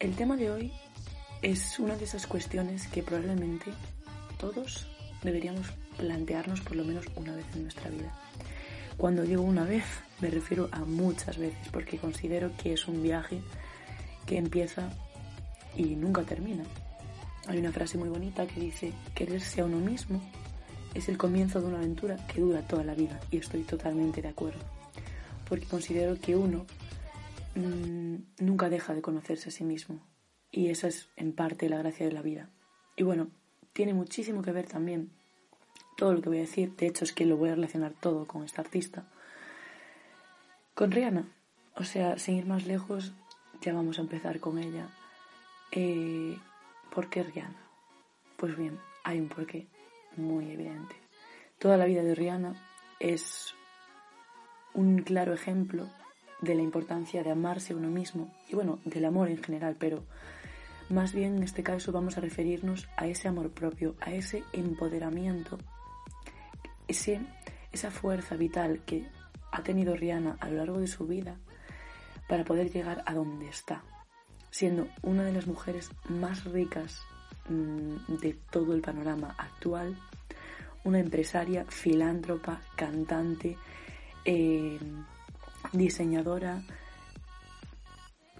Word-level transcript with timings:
El 0.00 0.14
tema 0.14 0.36
de 0.36 0.48
hoy 0.48 0.72
es 1.42 1.80
una 1.80 1.96
de 1.96 2.04
esas 2.04 2.28
cuestiones 2.28 2.86
que 2.86 3.02
probablemente 3.02 3.72
todos 4.38 4.86
deberíamos 5.24 5.72
plantearnos 5.96 6.60
por 6.60 6.76
lo 6.76 6.84
menos 6.84 7.06
una 7.16 7.34
vez 7.34 7.44
en 7.56 7.64
nuestra 7.64 7.90
vida. 7.90 8.16
Cuando 8.96 9.22
digo 9.22 9.42
una 9.42 9.64
vez, 9.64 9.82
me 10.20 10.30
refiero 10.30 10.68
a 10.70 10.84
muchas 10.84 11.36
veces, 11.36 11.66
porque 11.72 11.98
considero 11.98 12.52
que 12.62 12.74
es 12.74 12.86
un 12.86 13.02
viaje 13.02 13.40
que 14.24 14.38
empieza 14.38 14.88
y 15.76 15.96
nunca 15.96 16.22
termina. 16.22 16.62
Hay 17.48 17.58
una 17.58 17.72
frase 17.72 17.98
muy 17.98 18.08
bonita 18.08 18.46
que 18.46 18.60
dice, 18.60 18.92
quererse 19.16 19.62
a 19.62 19.64
uno 19.64 19.78
mismo 19.78 20.22
es 20.94 21.08
el 21.08 21.18
comienzo 21.18 21.60
de 21.60 21.66
una 21.66 21.78
aventura 21.78 22.24
que 22.28 22.40
dura 22.40 22.62
toda 22.62 22.84
la 22.84 22.94
vida, 22.94 23.18
y 23.32 23.38
estoy 23.38 23.62
totalmente 23.62 24.22
de 24.22 24.28
acuerdo, 24.28 24.60
porque 25.48 25.66
considero 25.66 26.20
que 26.20 26.36
uno 26.36 26.66
mmm, 27.58 28.16
nunca 28.38 28.68
deja 28.68 28.94
de 28.94 29.02
conocerse 29.02 29.48
a 29.48 29.52
sí 29.52 29.64
mismo, 29.64 30.00
y 30.50 30.68
esa 30.68 30.88
es 30.88 31.08
en 31.16 31.32
parte 31.32 31.68
la 31.68 31.78
gracia 31.78 32.06
de 32.06 32.12
la 32.12 32.22
vida. 32.22 32.48
Y 32.96 33.02
bueno, 33.02 33.30
tiene 33.72 33.94
muchísimo 33.94 34.42
que 34.42 34.52
ver 34.52 34.66
también 34.66 35.10
todo 35.96 36.14
lo 36.14 36.22
que 36.22 36.28
voy 36.28 36.38
a 36.38 36.42
decir, 36.42 36.74
de 36.76 36.86
hecho 36.86 37.04
es 37.04 37.12
que 37.12 37.26
lo 37.26 37.36
voy 37.36 37.50
a 37.50 37.54
relacionar 37.54 37.92
todo 37.92 38.26
con 38.26 38.44
esta 38.44 38.62
artista, 38.62 39.04
con 40.74 40.92
Rihanna. 40.92 41.28
O 41.74 41.84
sea, 41.84 42.18
sin 42.18 42.36
ir 42.36 42.46
más 42.46 42.66
lejos, 42.66 43.12
ya 43.60 43.72
vamos 43.72 43.98
a 43.98 44.02
empezar 44.02 44.40
con 44.40 44.58
ella. 44.58 44.88
Eh, 45.72 46.36
¿Por 46.94 47.08
qué 47.08 47.22
Rihanna? 47.22 47.60
Pues 48.36 48.56
bien, 48.56 48.78
hay 49.04 49.20
un 49.20 49.28
porqué 49.28 49.66
muy 50.16 50.50
evidente. 50.50 50.96
Toda 51.58 51.76
la 51.76 51.84
vida 51.84 52.02
de 52.02 52.14
Rihanna 52.14 52.54
es 53.00 53.54
un 54.74 55.02
claro 55.02 55.34
ejemplo 55.34 55.88
de 56.40 56.54
la 56.54 56.62
importancia 56.62 57.22
de 57.22 57.30
amarse 57.30 57.74
uno 57.74 57.88
mismo 57.88 58.30
y 58.48 58.54
bueno, 58.54 58.78
del 58.84 59.04
amor 59.04 59.28
en 59.28 59.42
general, 59.42 59.76
pero 59.78 60.04
más 60.88 61.12
bien 61.12 61.36
en 61.36 61.42
este 61.42 61.62
caso 61.62 61.92
vamos 61.92 62.16
a 62.16 62.20
referirnos 62.20 62.88
a 62.96 63.06
ese 63.06 63.28
amor 63.28 63.50
propio, 63.50 63.94
a 64.00 64.12
ese 64.12 64.44
empoderamiento, 64.52 65.58
ese, 66.86 67.20
esa 67.72 67.90
fuerza 67.90 68.36
vital 68.36 68.82
que 68.86 69.06
ha 69.52 69.62
tenido 69.62 69.96
Rihanna 69.96 70.36
a 70.40 70.48
lo 70.48 70.56
largo 70.56 70.78
de 70.78 70.86
su 70.86 71.06
vida 71.06 71.36
para 72.28 72.44
poder 72.44 72.70
llegar 72.70 73.02
a 73.06 73.14
donde 73.14 73.48
está, 73.48 73.82
siendo 74.50 74.88
una 75.02 75.24
de 75.24 75.32
las 75.32 75.46
mujeres 75.46 75.90
más 76.08 76.44
ricas 76.44 77.00
mmm, 77.48 78.16
de 78.20 78.36
todo 78.50 78.74
el 78.74 78.80
panorama 78.80 79.34
actual, 79.38 79.98
una 80.84 81.00
empresaria, 81.00 81.64
filántropa, 81.68 82.60
cantante, 82.76 83.56
eh, 84.24 84.78
diseñadora, 85.72 86.62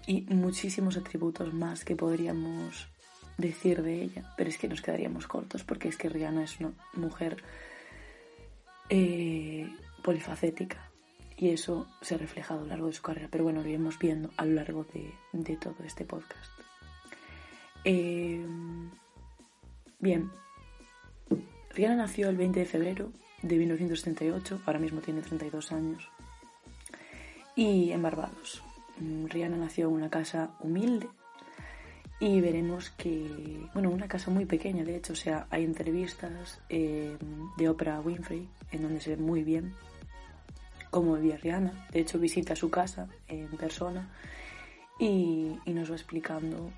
y 0.09 0.21
muchísimos 0.21 0.97
atributos 0.97 1.53
más 1.53 1.85
que 1.85 1.95
podríamos 1.95 2.87
decir 3.37 3.83
de 3.83 4.01
ella, 4.01 4.33
pero 4.35 4.49
es 4.49 4.57
que 4.57 4.67
nos 4.67 4.81
quedaríamos 4.81 5.27
cortos 5.27 5.63
porque 5.63 5.87
es 5.87 5.97
que 5.97 6.09
Rihanna 6.09 6.43
es 6.43 6.59
una 6.59 6.73
mujer 6.93 7.43
eh, 8.89 9.69
polifacética 10.03 10.89
y 11.37 11.49
eso 11.49 11.87
se 12.01 12.15
ha 12.15 12.17
reflejado 12.17 12.61
a 12.61 12.63
lo 12.63 12.69
largo 12.69 12.87
de 12.87 12.93
su 12.93 13.03
carrera, 13.03 13.27
pero 13.31 13.43
bueno, 13.43 13.61
lo 13.61 13.69
iremos 13.69 13.99
viendo 13.99 14.31
a 14.35 14.45
lo 14.45 14.55
largo 14.55 14.83
de, 14.93 15.13
de 15.31 15.57
todo 15.57 15.75
este 15.85 16.05
podcast. 16.05 16.51
Eh, 17.85 18.45
bien, 19.99 20.31
Rihanna 21.75 21.95
nació 21.95 22.29
el 22.29 22.35
20 22.35 22.59
de 22.59 22.65
febrero 22.65 23.11
de 23.43 23.57
1978, 23.57 24.61
ahora 24.65 24.79
mismo 24.79 25.01
tiene 25.01 25.21
32 25.21 25.71
años, 25.71 26.09
y 27.59 27.91
en 27.91 28.01
Barbados. 28.01 28.63
Mm, 29.01 29.25
Rihanna 29.25 29.57
nació 29.57 29.89
en 29.89 29.95
una 29.95 30.09
casa 30.09 30.51
humilde 30.61 31.09
y 32.17 32.39
veremos 32.39 32.89
que, 32.91 33.67
bueno, 33.73 33.89
una 33.89 34.07
casa 34.07 34.31
muy 34.31 34.45
pequeña 34.45 34.85
de 34.85 34.95
hecho, 34.95 35.11
o 35.11 35.15
sea, 35.17 35.45
hay 35.49 35.65
entrevistas 35.65 36.61
eh, 36.69 37.17
de 37.57 37.69
Oprah 37.69 37.99
Winfrey 37.99 38.47
en 38.71 38.81
donde 38.81 39.01
se 39.01 39.11
ve 39.11 39.17
muy 39.17 39.43
bien 39.43 39.73
cómo 40.89 41.15
vivía 41.15 41.35
Rihanna. 41.35 41.87
De 41.91 41.99
hecho, 41.99 42.17
visita 42.17 42.55
su 42.55 42.69
casa 42.69 43.09
en 43.27 43.49
persona 43.57 44.07
y, 44.97 45.57
nos 45.65 45.91
va 45.91 45.95
explicando 45.95 46.71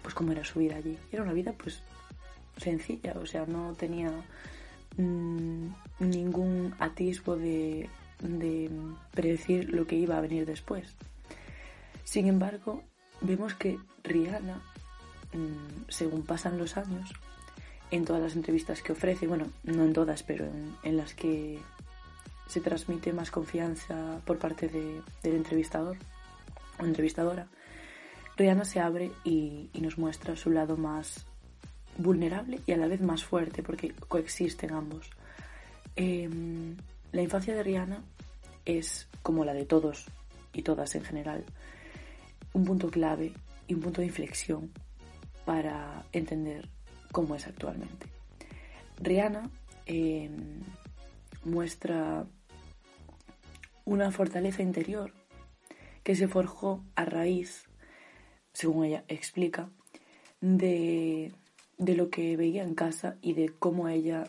pues 0.00 0.14
cómo 0.14 0.30
era 0.30 0.44
su 0.44 0.60
vida 0.60 0.76
allí. 0.76 0.96
Era 1.10 1.24
una 1.24 1.32
vida 1.32 1.54
pues 1.60 1.82
sencilla, 2.56 3.14
o 3.20 3.26
sea, 3.26 3.46
no 3.46 3.74
tenía 3.74 4.12
mmm, 4.96 5.66
ningún 5.98 6.72
atisbo 6.78 7.36
de, 7.36 7.90
de 8.20 8.70
predecir 9.12 9.72
lo 9.72 9.86
que 9.86 9.96
iba 9.96 10.16
a 10.16 10.20
venir 10.20 10.46
después. 10.46 10.94
Sin 12.04 12.26
embargo, 12.26 12.82
vemos 13.20 13.54
que 13.54 13.78
Rihanna, 14.02 14.62
mm, 15.32 15.84
según 15.88 16.22
pasan 16.22 16.58
los 16.58 16.76
años, 16.76 17.12
en 17.90 18.04
todas 18.04 18.22
las 18.22 18.36
entrevistas 18.36 18.82
que 18.82 18.92
ofrece, 18.92 19.26
bueno, 19.26 19.46
no 19.64 19.84
en 19.84 19.92
todas, 19.92 20.22
pero 20.22 20.48
en, 20.82 20.96
las 20.96 21.14
que 21.14 21.58
se 22.46 22.60
transmite 22.60 23.12
más 23.12 23.30
confianza 23.30 24.20
por 24.24 24.38
parte 24.38 24.68
de, 24.68 25.02
del 25.22 25.36
entrevistador 25.36 25.96
o 26.78 26.84
entrevistadora, 26.84 27.48
Rihanna 28.36 28.64
se 28.64 28.80
abre 28.80 29.10
y, 29.24 29.70
nos 29.80 29.98
muestra 29.98 30.36
su 30.36 30.50
lado 30.50 30.76
más 30.76 31.26
vulnerable 31.98 32.60
y 32.66 32.72
a 32.72 32.76
la 32.76 32.86
vez 32.86 33.00
más 33.00 33.24
fuerte, 33.24 33.62
porque 33.62 33.92
coexisten 34.08 34.72
ambos. 34.72 35.10
Eh, 35.96 36.28
la 37.12 37.22
infancia 37.22 37.54
de 37.54 37.62
Rihanna 37.62 38.02
es 38.64 39.08
como 39.22 39.44
la 39.44 39.54
de 39.54 39.64
todos 39.64 40.06
y 40.52 40.62
todas 40.62 40.94
en 40.94 41.04
general 41.04 41.44
un 42.52 42.64
punto 42.64 42.90
clave 42.90 43.32
y 43.66 43.74
un 43.74 43.80
punto 43.80 44.00
de 44.00 44.08
inflexión 44.08 44.72
para 45.44 46.04
entender 46.12 46.68
cómo 47.12 47.34
es 47.34 47.46
actualmente. 47.46 48.06
Rihanna 48.98 49.50
eh, 49.86 50.30
muestra 51.44 52.26
una 53.84 54.10
fortaleza 54.10 54.62
interior 54.62 55.12
que 56.02 56.14
se 56.14 56.28
forjó 56.28 56.84
a 56.94 57.04
raíz, 57.04 57.64
según 58.52 58.84
ella 58.84 59.04
explica, 59.08 59.70
de, 60.40 61.32
de 61.78 61.94
lo 61.94 62.10
que 62.10 62.36
veía 62.36 62.62
en 62.62 62.74
casa 62.74 63.16
y 63.20 63.34
de 63.34 63.48
cómo 63.48 63.88
ella 63.88 64.24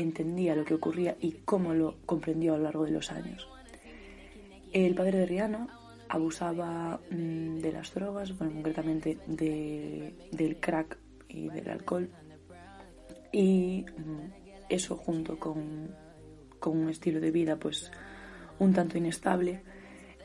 entendía 0.00 0.56
lo 0.56 0.64
que 0.64 0.74
ocurría 0.74 1.16
y 1.20 1.32
cómo 1.44 1.74
lo 1.74 1.96
comprendió 2.06 2.54
a 2.54 2.56
lo 2.56 2.64
largo 2.64 2.84
de 2.84 2.90
los 2.90 3.10
años. 3.12 3.48
El 4.72 4.94
padre 4.94 5.18
de 5.18 5.26
Rihanna 5.26 5.68
abusaba 6.08 7.00
mmm, 7.10 7.58
de 7.58 7.72
las 7.72 7.92
drogas, 7.94 8.36
bueno, 8.36 8.54
concretamente 8.54 9.18
de, 9.26 10.14
del 10.32 10.58
crack 10.58 10.98
y 11.28 11.48
del 11.48 11.68
alcohol. 11.70 12.08
Y 13.32 13.84
mmm, 13.96 14.64
eso 14.68 14.96
junto 14.96 15.38
con, 15.38 15.94
con, 16.58 16.78
un 16.78 16.90
estilo 16.90 17.20
de 17.20 17.30
vida 17.30 17.56
pues 17.56 17.90
un 18.58 18.72
tanto 18.72 18.98
inestable, 18.98 19.62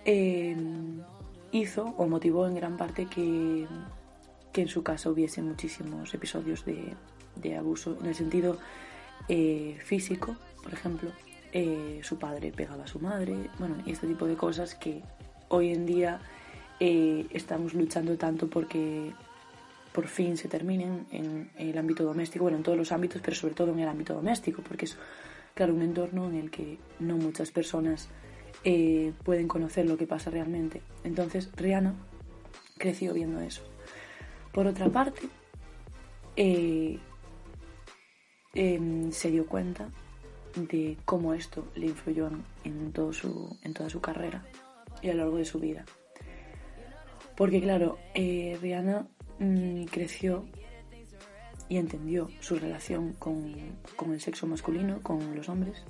eh, 0.03 0.55
hizo 1.51 1.83
o 1.97 2.07
motivó 2.07 2.47
en 2.47 2.55
gran 2.55 2.77
parte 2.77 3.07
que, 3.07 3.65
que, 4.51 4.61
en 4.61 4.67
su 4.67 4.83
casa 4.83 5.09
hubiese 5.09 5.41
muchísimos 5.41 6.13
episodios 6.13 6.65
de 6.65 7.57
abuso 7.57 7.97
en 8.01 8.07
el 8.07 8.15
sentido 8.15 8.57
eh, 9.27 9.77
físico, 9.83 10.35
por 10.61 10.73
ejemplo. 10.73 11.09
Eh, 11.51 12.01
su 12.03 12.19
padre 12.19 12.51
pegaba 12.51 12.83
a 12.83 12.87
su 12.87 12.99
madre, 12.99 13.35
bueno, 13.59 13.77
y 13.85 13.91
este 13.91 14.07
tipo 14.07 14.25
de 14.27 14.35
cosas 14.35 14.75
que 14.75 15.01
hoy 15.47 15.71
en 15.71 15.85
día 15.85 16.19
eh, 16.79 17.25
estamos 17.31 17.73
luchando 17.73 18.17
tanto 18.17 18.49
porque 18.49 19.13
por 19.93 20.07
fin 20.07 20.35
se 20.35 20.49
terminen 20.49 21.05
en, 21.11 21.49
el 21.57 21.77
ámbito 21.77 22.03
doméstico, 22.03 22.43
bueno, 22.43 22.57
en 22.57 22.63
todos 22.63 22.77
los 22.77 22.91
ámbitos, 22.91 23.22
pero 23.23 23.37
sobre 23.37 23.53
todo 23.53 23.72
en 23.72 23.79
el 23.79 23.87
ámbito 23.87 24.13
doméstico, 24.13 24.61
porque 24.61 24.83
es, 24.83 24.97
claro, 25.53 25.73
un 25.73 25.81
entorno 25.81 26.28
en 26.28 26.35
el 26.35 26.51
que 26.51 26.78
no 26.99 27.17
muchas 27.17 27.51
personas 27.51 28.09
pueden 29.23 29.47
conocer 29.47 29.85
lo 29.85 29.95
que 29.95 30.07
pasa 30.07 30.31
realmente. 30.31 30.81
Entonces, 31.03 31.51
Rihanna 31.55 31.93
creció 32.79 33.13
viendo 33.13 33.39
eso. 33.39 33.61
Por 34.51 34.66
otra 34.66 34.89
parte, 34.89 35.21
em, 38.55 39.11
se 39.11 39.29
dio 39.29 39.46
cuenta 39.46 39.90
de 40.55 40.97
cómo 41.05 41.34
esto 41.34 41.67
le 41.75 41.87
influyó 41.87 42.29
en, 42.63 42.91
todo 42.91 43.13
su, 43.13 43.57
en 43.61 43.73
toda 43.73 43.90
su 43.90 44.02
carrera 44.02 44.46
y 45.02 45.09
a 45.09 45.13
lo 45.13 45.23
largo 45.23 45.37
de 45.37 45.46
su 45.46 45.59
vida. 45.59 45.85
Porque 47.35 47.61
claro, 47.61 47.97
eh, 48.13 48.57
Rihanna 48.61 49.07
mmm, 49.40 49.84
creció 49.85 50.46
y 51.67 51.78
entendió 51.78 52.29
su 52.40 52.55
relación 52.55 53.13
con, 53.13 53.53
con, 53.96 54.13
el 54.13 54.22
sexo 54.22 54.47
masculino, 54.47 55.02
con 55.02 55.35
los 55.35 55.49
hombres, 55.49 55.84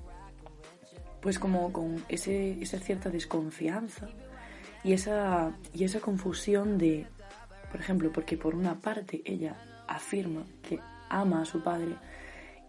pues 1.22 1.38
como 1.38 1.72
con 1.72 2.04
ese, 2.08 2.62
esa 2.62 2.80
cierta 2.80 3.10
desconfianza 3.10 4.10
y 4.84 4.94
esa, 4.94 5.56
y 5.74 5.84
esa 5.84 6.00
confusión 6.00 6.78
de, 6.78 7.06
por 7.72 7.80
ejemplo, 7.80 8.12
porque 8.12 8.38
por 8.38 8.56
una 8.56 8.80
parte 8.80 9.22
ella 9.26 9.56
afirma 9.88 10.46
que 10.68 10.80
ama 11.10 11.42
a 11.42 11.46
su 11.46 11.62
padre 11.62 11.96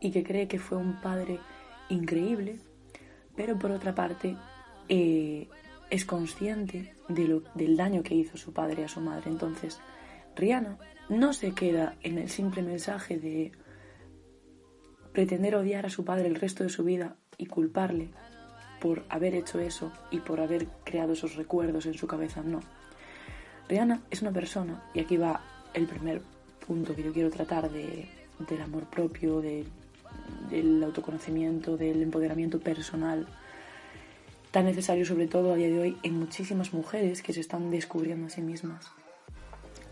y 0.01 0.11
que 0.11 0.23
cree 0.23 0.49
que 0.49 0.59
fue 0.59 0.79
un 0.79 1.01
padre 1.01 1.39
increíble, 1.89 2.59
pero 3.35 3.59
por 3.59 3.71
otra 3.71 3.95
parte 3.95 4.37
eh, 4.89 5.49
es 5.91 6.05
consciente 6.05 6.95
de 7.09 7.29
lo, 7.29 7.43
del 7.55 7.77
daño 7.77 8.03
que 8.03 8.15
hizo 8.15 8.37
su 8.37 8.53
padre 8.53 8.85
a 8.85 8.89
su 8.89 9.01
madre. 9.01 9.31
Entonces 9.31 9.81
Rihanna 10.35 10.79
no 11.09 11.33
se 11.33 11.53
queda 11.53 11.97
en 12.03 12.19
el 12.19 12.29
simple 12.29 12.63
mensaje 12.63 13.19
de 13.19 13.53
pretender 15.13 15.55
odiar 15.57 15.87
a 15.87 15.91
su 15.91 16.05
padre 16.05 16.27
el 16.27 16.35
resto 16.35 16.63
de 16.63 16.69
su 16.69 16.85
vida 16.85 17.17
y 17.39 17.47
culparle 17.47 18.11
por 18.81 19.05
haber 19.09 19.35
hecho 19.35 19.59
eso 19.59 19.91
y 20.11 20.21
por 20.21 20.41
haber 20.41 20.69
creado 20.85 21.15
esos 21.15 21.37
recuerdos 21.37 21.87
en 21.87 21.95
su 21.95 22.07
cabeza, 22.07 22.43
no. 22.43 22.61
Rihanna 23.69 24.03
es 24.11 24.23
una 24.23 24.31
persona, 24.31 24.85
y 24.95 25.01
aquí 25.01 25.17
va 25.17 25.41
el 25.75 25.87
primer 25.87 26.23
punto 26.67 26.95
que 26.95 27.03
yo 27.03 27.13
quiero 27.13 27.31
tratar 27.31 27.71
de, 27.71 28.09
del 28.49 28.61
amor 28.61 28.85
propio, 28.89 29.41
del 30.51 30.83
autoconocimiento, 30.83 31.77
del 31.77 32.03
empoderamiento 32.03 32.61
personal, 32.61 33.27
tan 34.51 34.65
necesario 34.65 35.05
sobre 35.05 35.27
todo 35.27 35.53
a 35.53 35.57
día 35.57 35.69
de 35.69 35.79
hoy 35.79 35.97
en 36.03 36.19
muchísimas 36.19 36.73
mujeres 36.73 37.23
que 37.23 37.33
se 37.33 37.41
están 37.41 37.71
descubriendo 37.71 38.27
a 38.27 38.31
sí 38.31 38.43
mismas. 38.43 38.91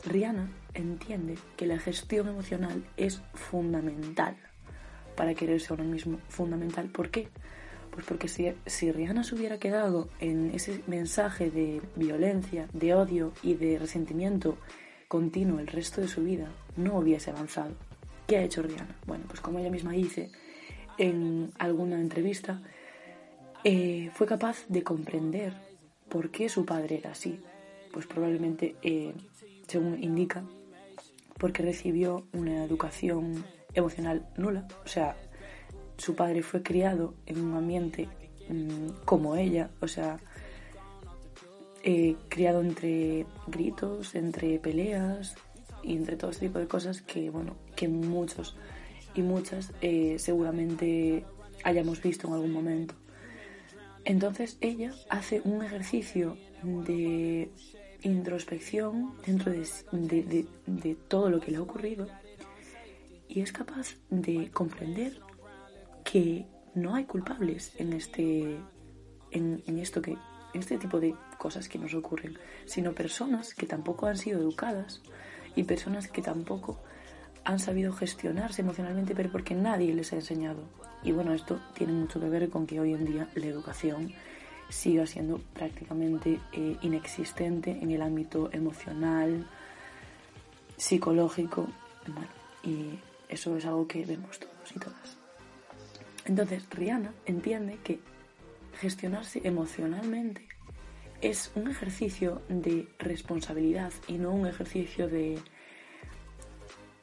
Rihanna 0.05 0.49
entiende 0.75 1.37
que 1.56 1.67
la 1.67 1.79
gestión 1.79 2.29
emocional 2.29 2.85
es 2.97 3.23
fundamental 3.33 4.37
para 5.17 5.35
quererse 5.35 5.73
a 5.73 5.77
uno 5.77 5.85
mismo. 5.85 6.19
Fundamental. 6.29 6.89
¿Por 6.89 7.11
qué? 7.11 7.29
Pues 7.91 8.05
porque 8.06 8.29
si, 8.29 8.53
si 8.67 8.91
Rihanna 8.91 9.25
se 9.25 9.35
hubiera 9.35 9.59
quedado 9.59 10.09
en 10.19 10.51
ese 10.53 10.83
mensaje 10.87 11.51
de 11.51 11.81
violencia, 11.95 12.69
de 12.73 12.95
odio 12.95 13.33
y 13.43 13.55
de 13.55 13.79
resentimiento 13.79 14.59
continuo 15.09 15.61
el 15.61 15.69
resto 15.69 16.01
de 16.01 16.09
su 16.09 16.23
vida, 16.23 16.49
no 16.77 16.99
hubiese 16.99 17.31
avanzado. 17.31 17.75
¿Qué 18.26 18.38
ha 18.38 18.43
hecho 18.43 18.62
Rihanna? 18.62 18.97
Bueno, 19.06 19.25
pues 19.29 19.41
como 19.41 19.59
ella 19.59 19.71
misma 19.71 19.93
dice 19.93 20.31
en 20.97 21.53
alguna 21.59 22.00
entrevista, 22.00 22.62
eh, 23.65 24.11
fue 24.15 24.26
capaz 24.26 24.65
de 24.69 24.82
comprender 24.82 25.53
por 26.09 26.31
qué 26.31 26.49
su 26.49 26.65
padre 26.65 26.99
era 26.99 27.12
así. 27.12 27.41
Pues 27.93 28.06
probablemente, 28.06 28.76
eh, 28.82 29.12
según 29.67 30.03
indica, 30.03 30.44
porque 31.38 31.62
recibió 31.62 32.26
una 32.32 32.65
educación 32.65 33.44
emocional 33.75 34.27
nula. 34.37 34.67
O 34.85 34.88
sea, 34.88 35.17
su 35.99 36.15
padre 36.15 36.43
fue 36.43 36.62
criado 36.62 37.15
en 37.27 37.41
un 37.41 37.56
ambiente 37.56 38.09
mm, 38.49 39.05
como 39.05 39.37
ella, 39.37 39.70
o 39.81 39.88
sea, 39.88 40.19
eh, 41.82 42.17
criado 42.29 42.62
entre 42.62 43.27
gritos, 43.47 44.15
entre 44.15 44.59
peleas 44.59 45.37
y 45.82 45.97
entre 45.97 46.17
todo 46.17 46.31
este 46.31 46.47
tipo 46.47 46.59
de 46.59 46.67
cosas 46.67 47.03
que, 47.03 47.29
bueno, 47.31 47.56
que 47.76 47.88
muchos 47.88 48.56
y 49.15 49.23
muchas 49.23 49.73
eh, 49.81 50.17
seguramente 50.19 51.25
hayamos 51.62 52.03
visto 52.03 52.29
en 52.29 52.35
algún 52.35 52.53
momento. 52.53 52.94
Entonces 54.05 54.59
ella 54.61 54.93
hace 55.09 55.41
un 55.44 55.65
ejercicio 55.65 56.37
de 56.62 57.50
introspección 58.03 59.15
dentro 59.26 59.53
de 59.53 60.97
todo 61.09 61.31
lo 61.31 61.41
que 61.41 61.50
le 61.50 61.56
ha 61.56 61.62
ocurrido 61.62 62.06
y 63.29 63.41
es 63.41 63.53
capaz 63.53 63.97
de 64.11 64.50
comprender 64.50 65.20
que 66.05 66.47
no 66.75 66.94
hay 66.94 67.05
culpables 67.05 67.73
en 67.79 67.93
este 67.93 68.59
en, 69.31 69.79
esto 69.79 70.00
que 70.00 70.12
en 70.12 70.61
este 70.61 70.79
tipo 70.79 71.00
de 71.00 71.15
cosas 71.38 71.69
que 71.69 71.79
nos 71.79 71.94
ocurren, 71.94 72.38
sino 72.65 72.93
personas 72.93 73.55
que 73.55 73.67
tampoco 73.67 74.06
han 74.06 74.17
sido 74.17 74.41
educadas 74.41 75.03
y 75.56 75.65
personas 75.65 76.06
que 76.06 76.23
tampoco 76.23 76.81
han 77.44 77.58
sabido 77.58 77.93
gestionarse 77.93 78.62
emocionalmente, 78.62 79.14
pero 79.14 79.31
porque 79.31 79.55
nadie 79.55 79.94
les 79.94 80.12
ha 80.12 80.17
enseñado. 80.17 80.62
Y 81.02 81.12
bueno, 81.12 81.32
esto 81.35 81.61
tiene 81.75 81.93
mucho 81.93 82.20
que 82.20 82.29
ver 82.29 82.49
con 82.49 82.67
que 82.67 82.81
hoy 82.81 82.93
en 82.93 83.05
día 83.05 83.29
la 83.35 83.46
educación 83.46 84.12
siga 84.70 85.06
siendo 85.06 85.38
prácticamente 85.52 86.41
eh, 86.52 86.76
inexistente 86.82 87.70
en 87.70 87.91
el 87.91 88.02
ámbito 88.02 88.49
emocional, 88.52 89.46
psicológico, 90.76 91.69
y 92.62 92.99
eso 93.29 93.56
es 93.56 93.67
algo 93.67 93.87
que 93.87 94.05
vemos 94.05 94.38
todos 94.38 94.75
y 94.75 94.79
todas. 94.79 95.19
Entonces, 96.25 96.64
Rihanna 96.70 97.12
entiende 97.26 97.79
que 97.85 98.00
gestionarse 98.81 99.43
emocionalmente 99.44 100.49
es 101.20 101.52
un 101.55 101.70
ejercicio 101.70 102.43
de 102.49 102.88
responsabilidad 102.99 103.93
y 104.08 104.14
no 104.14 104.32
un 104.32 104.46
ejercicio 104.46 105.08
de 105.08 105.38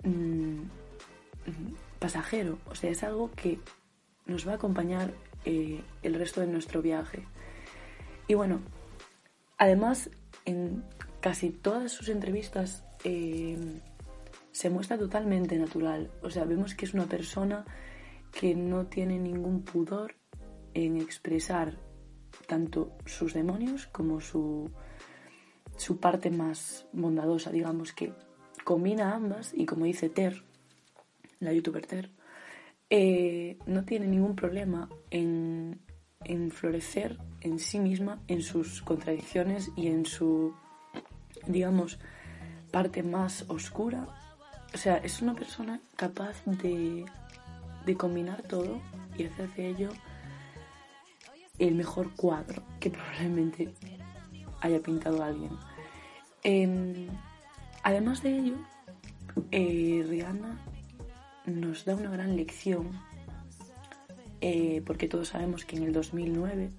mm, 0.03 0.61
pasajero. 1.99 2.59
O 2.65 2.75
sea, 2.75 2.91
es 2.91 3.03
algo 3.03 3.31
que 3.31 3.59
nos 4.25 4.47
va 4.47 4.53
a 4.53 4.55
acompañar 4.55 5.13
eh, 5.45 5.81
el 6.03 6.13
resto 6.15 6.41
de 6.41 6.47
nuestro 6.47 6.81
viaje. 6.81 7.25
Y 8.27 8.33
bueno, 8.33 8.61
además, 9.57 10.09
en 10.45 10.83
casi 11.19 11.49
todas 11.49 11.91
sus 11.91 12.09
entrevistas 12.09 12.83
eh, 13.03 13.57
se 14.51 14.69
muestra 14.69 14.97
totalmente 14.97 15.57
natural. 15.57 16.11
O 16.21 16.29
sea, 16.29 16.45
vemos 16.45 16.75
que 16.75 16.85
es 16.85 16.93
una 16.93 17.05
persona 17.05 17.65
que 18.31 18.55
no 18.55 18.85
tiene 18.87 19.19
ningún 19.19 19.63
pudor 19.63 20.15
en 20.73 20.97
expresar 20.97 21.77
tanto 22.47 22.97
sus 23.05 23.33
demonios 23.33 23.87
como 23.87 24.21
su, 24.21 24.71
su 25.75 25.99
parte 25.99 26.31
más 26.31 26.87
bondadosa, 26.93 27.51
digamos 27.51 27.93
que 27.93 28.13
combina 28.63 29.15
ambas 29.15 29.53
y 29.53 29.65
como 29.65 29.85
dice 29.85 30.09
Ter, 30.09 30.43
la 31.39 31.53
youtuber 31.53 31.85
Ter, 31.85 32.09
eh, 32.89 33.57
no 33.65 33.85
tiene 33.85 34.07
ningún 34.07 34.35
problema 34.35 34.89
en, 35.09 35.79
en 36.23 36.51
florecer 36.51 37.17
en 37.41 37.59
sí 37.59 37.79
misma, 37.79 38.21
en 38.27 38.41
sus 38.41 38.81
contradicciones 38.81 39.71
y 39.75 39.87
en 39.87 40.05
su, 40.05 40.53
digamos, 41.47 41.99
parte 42.71 43.03
más 43.03 43.45
oscura 43.47 44.07
o 44.73 44.77
sea, 44.77 44.97
es 44.97 45.21
una 45.21 45.35
persona 45.35 45.81
capaz 45.95 46.43
de, 46.45 47.05
de 47.85 47.97
combinar 47.97 48.41
todo 48.43 48.81
y 49.17 49.25
hacer 49.25 49.53
de 49.53 49.69
ello 49.69 49.89
el 51.59 51.75
mejor 51.75 52.13
cuadro 52.15 52.63
que 52.79 52.89
probablemente 52.89 53.73
haya 54.61 54.79
pintado 54.79 55.23
alguien. 55.23 55.51
Em, 56.43 57.07
además 57.83 58.23
de 58.23 58.37
ello, 58.37 58.55
eh, 59.51 60.05
Rihanna 60.07 60.59
nos 61.45 61.85
da 61.85 61.95
una 61.95 62.11
gran 62.11 62.35
lección 62.35 62.91
eh, 64.41 64.81
porque 64.85 65.07
todos 65.07 65.29
sabemos 65.29 65.65
que 65.65 65.77
en 65.77 65.83
el 65.83 65.93
2009 65.93 66.69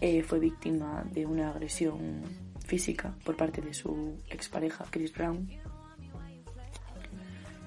eh, 0.00 0.22
fue 0.22 0.38
víctima 0.38 1.04
de 1.10 1.24
una 1.24 1.50
agresión 1.50 2.22
física 2.66 3.14
por 3.24 3.36
parte 3.36 3.62
de 3.62 3.72
su 3.72 4.18
expareja 4.28 4.84
Chris 4.90 5.12
Brown. 5.12 5.48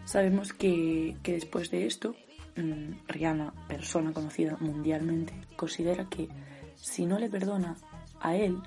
Sabemos 0.05 0.53
que, 0.53 1.17
después 1.23 1.71
de 1.71 1.85
esto, 1.85 2.15
mm, 2.55 3.07
Rihanna, 3.07 3.53
persona 3.67 4.13
conocida 4.13 4.55
mundialmente, 4.59 5.33
considera 5.55 6.07
que 6.09 6.29
si 6.75 7.05
no 7.05 7.19
le 7.19 7.29
perdona 7.29 7.75
a 8.21 8.35
él, 8.35 8.57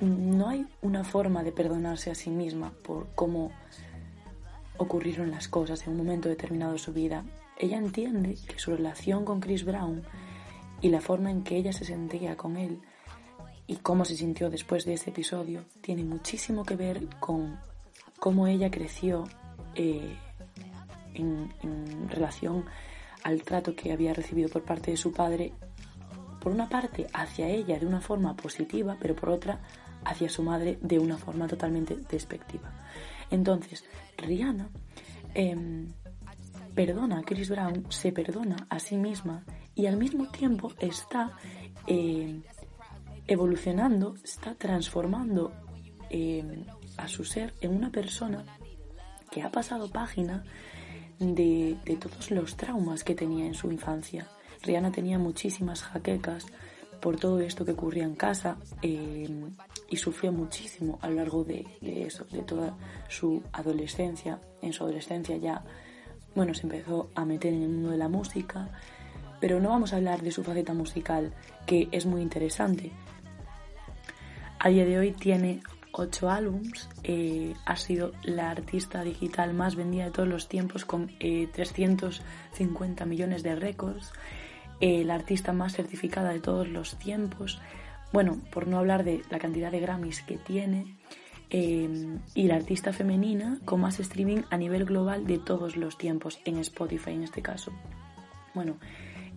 no 0.00 0.48
hay 0.48 0.66
una 0.82 1.04
forma 1.04 1.42
de 1.42 1.52
perdonarse 1.52 2.10
a 2.10 2.14
sí 2.14 2.30
misma 2.30 2.72
por 2.84 3.08
cómo 3.14 3.50
ocurrieron 4.76 5.30
las 5.30 5.48
cosas 5.48 5.86
en 5.86 5.92
un 5.92 5.98
momento 5.98 6.28
determinado 6.28 6.72
de 6.72 6.78
su 6.78 6.92
vida. 6.92 7.24
Ella 7.58 7.78
entiende 7.78 8.36
que 8.46 8.58
su 8.58 8.70
relación 8.70 9.24
con 9.24 9.40
Chris 9.40 9.64
Brown 9.64 10.02
y 10.80 10.90
la 10.90 11.00
forma 11.00 11.30
en 11.30 11.42
que 11.42 11.56
ella 11.56 11.72
se 11.72 11.84
sentía 11.84 12.36
con 12.36 12.56
él 12.56 12.80
y 13.66 13.76
cómo 13.76 14.04
se 14.04 14.16
sintió 14.16 14.50
después 14.50 14.84
de 14.84 14.94
ese 14.94 15.10
episodio 15.10 15.64
tiene 15.80 16.04
muchísimo 16.04 16.64
que 16.64 16.76
ver 16.76 17.06
con 17.20 17.58
cómo 18.18 18.46
ella 18.46 18.70
creció 18.70 19.24
eh, 19.74 20.16
en, 21.14 22.08
relación 22.08 22.64
al 23.24 23.42
trato 23.42 23.74
que 23.74 23.92
había 23.92 24.14
recibido 24.14 24.48
por 24.48 24.62
parte 24.62 24.92
de 24.92 24.96
su 24.96 25.12
padre, 25.12 25.52
por 26.40 26.52
una 26.52 26.68
parte 26.68 27.06
hacia 27.12 27.48
ella 27.48 27.78
de 27.78 27.86
una 27.86 28.00
forma 28.00 28.34
positiva, 28.36 28.96
pero 29.00 29.14
por 29.14 29.28
otra 29.30 29.60
hacia 30.04 30.28
su 30.28 30.42
madre 30.42 30.78
de 30.80 30.98
una 30.98 31.16
forma 31.16 31.46
totalmente 31.46 31.96
despectiva. 32.10 32.72
Entonces, 33.30 33.84
Rihanna 34.16 34.68
em, 35.34 35.88
perdona 36.74 37.18
a 37.18 37.22
Chris 37.22 37.50
Brown, 37.50 37.86
se 37.90 38.12
perdona 38.12 38.66
a 38.70 38.78
sí 38.78 38.96
misma 38.96 39.44
y 39.74 39.86
al 39.86 39.96
mismo 39.96 40.26
tiempo 40.28 40.72
está 40.78 41.32
em, 41.86 42.42
evolucionando, 43.26 44.14
está 44.24 44.54
transformando 44.54 45.52
em, 46.10 46.64
a 46.96 47.06
su 47.08 47.24
ser 47.24 47.54
en 47.60 47.74
una 47.74 47.90
persona 47.90 48.44
que 49.30 49.42
ha 49.42 49.50
pasado 49.50 49.90
página 49.90 50.42
de, 51.18 51.76
todos 52.00 52.30
los 52.30 52.56
traumas 52.56 53.04
que 53.04 53.14
tenía 53.14 53.46
en 53.46 53.54
su 53.54 53.70
infancia. 53.70 54.26
Rihanna 54.62 54.90
tenía 54.90 55.18
muchísimas 55.18 55.82
jaquecas 55.82 56.46
por 57.00 57.16
todo 57.16 57.40
esto 57.40 57.64
que 57.64 57.72
ocurría 57.72 58.04
en 58.04 58.16
casa 58.16 58.56
eh, 58.82 59.28
y 59.90 59.96
sufrió 59.96 60.32
muchísimo 60.32 60.98
a 61.00 61.08
lo 61.08 61.16
largo 61.16 61.44
de, 61.44 61.66
eso, 61.80 62.24
de 62.30 62.42
toda 62.42 62.76
su 63.08 63.42
adolescencia. 63.52 64.40
En 64.60 64.72
su 64.72 64.84
adolescencia 64.84 65.36
ya, 65.36 65.64
bueno, 66.34 66.52
se 66.54 66.62
empezó 66.62 67.10
a 67.14 67.24
meter 67.24 67.54
en 67.54 67.62
el 67.62 67.68
mundo 67.68 67.90
de 67.90 67.96
la 67.96 68.08
música, 68.08 68.68
pero 69.40 69.60
no 69.60 69.70
vamos 69.70 69.92
a 69.92 69.96
hablar 69.96 70.20
de 70.20 70.30
su 70.30 70.44
faceta 70.44 70.74
musical, 70.74 71.32
que 71.66 71.88
es 71.90 72.04
muy 72.04 72.20
interesante. 72.20 72.92
A 74.58 74.68
día 74.68 74.84
de 74.84 74.98
hoy 74.98 75.12
tiene 75.12 75.62
ocho 75.92 76.28
álbums, 76.28 76.88
eh, 77.02 77.54
ha 77.64 77.76
sido 77.76 78.12
la 78.22 78.50
artista 78.50 79.02
digital 79.02 79.54
más 79.54 79.74
vendida 79.74 80.04
de 80.04 80.10
todos 80.10 80.28
los 80.28 80.48
tiempos 80.48 80.84
con 80.84 81.10
350 81.18 83.06
millones 83.06 83.42
de 83.42 83.56
récords, 83.56 84.12
la 84.80 85.14
artista 85.14 85.52
más 85.52 85.72
certificada 85.72 86.30
de 86.30 86.40
todos 86.40 86.68
los 86.68 86.98
tiempos, 86.98 87.60
bueno, 88.12 88.40
por 88.50 88.66
no 88.66 88.78
hablar 88.78 89.04
de 89.04 89.22
la 89.30 89.38
cantidad 89.38 89.70
de 89.70 89.80
Grammys 89.80 90.22
que 90.22 90.36
tiene, 90.38 90.98
Em, 91.50 92.18
y 92.34 92.46
la 92.46 92.56
artista 92.56 92.92
femenina 92.92 93.58
con 93.64 93.80
más 93.80 93.98
streaming 94.00 94.42
a 94.50 94.58
nivel 94.58 94.84
global 94.84 95.26
de 95.26 95.38
todos 95.38 95.76
los 95.76 95.96
tiempos, 95.96 96.40
en 96.44 96.58
Spotify 96.58 97.12
en 97.12 97.22
este 97.22 97.40
caso. 97.40 97.72
Bueno, 98.54 98.78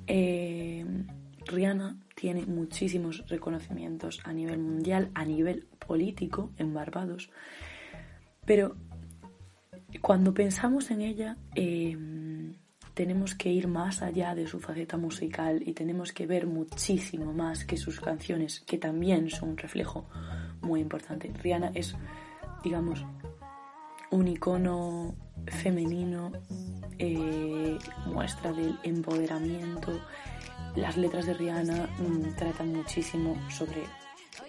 em, 0.08 1.08
Rihanna 1.46 1.98
tiene 2.13 2.46
muchísimos 2.46 3.25
reconocimientos 3.30 4.20
a 4.25 4.34
nivel 4.34 4.60
mundial, 4.60 5.10
a 5.13 5.24
nivel 5.24 5.68
político 5.88 6.51
en 6.58 6.74
Barbados, 6.74 7.30
pero 8.46 8.75
cuando 10.01 10.34
pensamos 10.34 10.92
en 10.92 11.01
ella 11.01 11.38
em, 11.56 12.56
tenemos 12.94 13.36
que 13.36 13.50
ir 13.50 13.68
más 13.68 14.02
allá 14.02 14.36
de 14.36 14.48
su 14.48 14.60
faceta 14.60 14.98
musical 14.98 15.62
y 15.66 15.74
tenemos 15.74 16.12
que 16.12 16.28
ver 16.28 16.48
muchísimo 16.48 17.34
más 17.34 17.66
que 17.66 17.78
sus 17.78 18.00
canciones, 18.00 18.62
que 18.62 18.78
también 18.78 19.30
son 19.30 19.50
un 19.50 19.58
reflejo 19.58 20.06
muy 20.62 20.82
importante. 20.82 21.32
Rihanna 21.42 21.72
es, 21.74 21.96
digamos, 22.64 23.06
un 24.12 24.28
icono 24.28 25.16
femenino, 25.48 26.32
eh, 27.00 27.78
muestra 28.06 28.52
del 28.52 28.78
empoderamiento. 28.84 30.00
Las 30.76 30.98
letras 30.98 31.26
de 31.26 31.34
Rihanna 31.34 31.90
mm, 31.98 32.36
tratan 32.36 32.74
muchísimo 32.74 33.36
sobre 33.50 33.84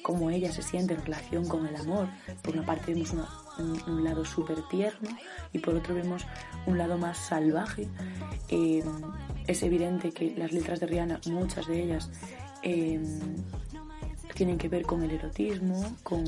cómo 0.03 0.31
ella 0.31 0.53
se 0.53 0.63
siente 0.63 0.95
en 0.95 1.05
relación 1.05 1.47
con 1.47 1.67
el 1.67 1.77
amor. 1.77 2.09
Por 2.43 2.55
una 2.55 2.67
parte 2.67 2.93
vemos 2.93 3.42
un, 3.59 4.05
lado 4.05 4.25
súper 4.25 4.63
tierno 4.69 5.11
y 5.53 5.59
por 5.59 5.75
otro 5.75 5.95
vemos 5.95 6.25
un 6.67 6.79
lado 6.79 6.99
más 6.99 7.19
salvaje. 7.19 7.89
Eh, 8.49 8.83
es 9.47 9.63
evidente 9.63 10.13
que 10.13 10.35
las 10.37 10.53
letras 10.53 10.81
de 10.81 10.87
Rihanna, 10.87 11.21
muchas 11.27 11.67
de 11.67 11.83
ellas, 11.83 12.11
eh, 12.63 13.01
tienen 14.35 14.59
que 14.59 14.69
ver 14.69 14.83
con 14.83 15.03
el 15.03 15.11
erotismo, 15.11 15.97
con, 16.03 16.25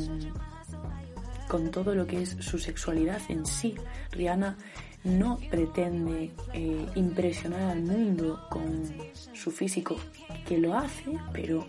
con 1.48 1.70
todo 1.70 1.94
lo 1.94 2.06
que 2.06 2.22
es 2.22 2.36
su 2.40 2.58
sexualidad 2.58 3.20
en 3.28 3.46
sí. 3.46 3.74
Rihanna 4.12 4.56
no 5.04 5.38
pretende 5.50 6.32
eh, 6.52 6.86
impresionar 6.94 7.70
al 7.70 7.82
mundo 7.82 8.40
con 8.50 8.84
su 9.32 9.50
físico, 9.50 9.96
que 10.46 10.58
lo 10.58 10.76
hace, 10.76 11.18
pero 11.32 11.66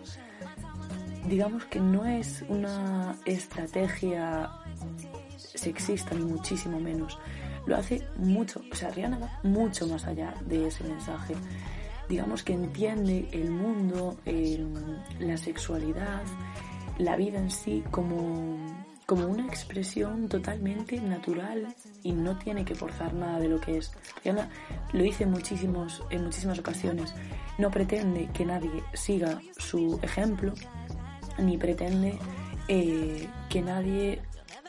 digamos 1.28 1.64
que 1.66 1.80
no 1.80 2.06
es 2.06 2.44
una 2.48 3.16
estrategia 3.26 4.50
sexista 5.56 6.14
ni 6.14 6.24
muchísimo 6.24 6.80
menos. 6.80 7.18
Lo 7.66 7.76
hace 7.76 8.06
mucho, 8.16 8.62
o 8.70 8.74
sea, 8.74 8.90
Rihanna 8.90 9.18
va 9.18 9.40
mucho 9.42 9.86
más 9.88 10.06
allá 10.06 10.34
de 10.46 10.68
ese 10.68 10.84
mensaje 10.84 11.34
digamos 12.08 12.42
que 12.42 12.52
entiende 12.52 13.28
el 13.32 13.50
mundo, 13.50 14.16
la 15.18 15.36
sexualidad, 15.36 16.22
la 16.98 17.16
vida 17.16 17.38
en 17.38 17.50
sí 17.50 17.82
como, 17.90 18.56
como 19.06 19.26
una 19.26 19.46
expresión 19.46 20.28
totalmente 20.28 21.00
natural 21.00 21.74
y 22.02 22.12
no 22.12 22.38
tiene 22.38 22.64
que 22.64 22.74
forzar 22.74 23.12
nada 23.14 23.40
de 23.40 23.48
lo 23.48 23.60
que 23.60 23.78
es. 23.78 23.92
Rihanna 24.22 24.48
lo 24.92 25.02
dice 25.02 25.26
muchísimos, 25.26 26.02
en 26.10 26.24
muchísimas 26.24 26.58
ocasiones, 26.58 27.14
no 27.58 27.70
pretende 27.70 28.28
que 28.32 28.44
nadie 28.44 28.82
siga 28.94 29.40
su 29.58 29.98
ejemplo, 30.02 30.54
ni 31.38 31.58
pretende 31.58 32.18
eh, 32.68 33.28
que 33.48 33.62
nadie 33.62 34.22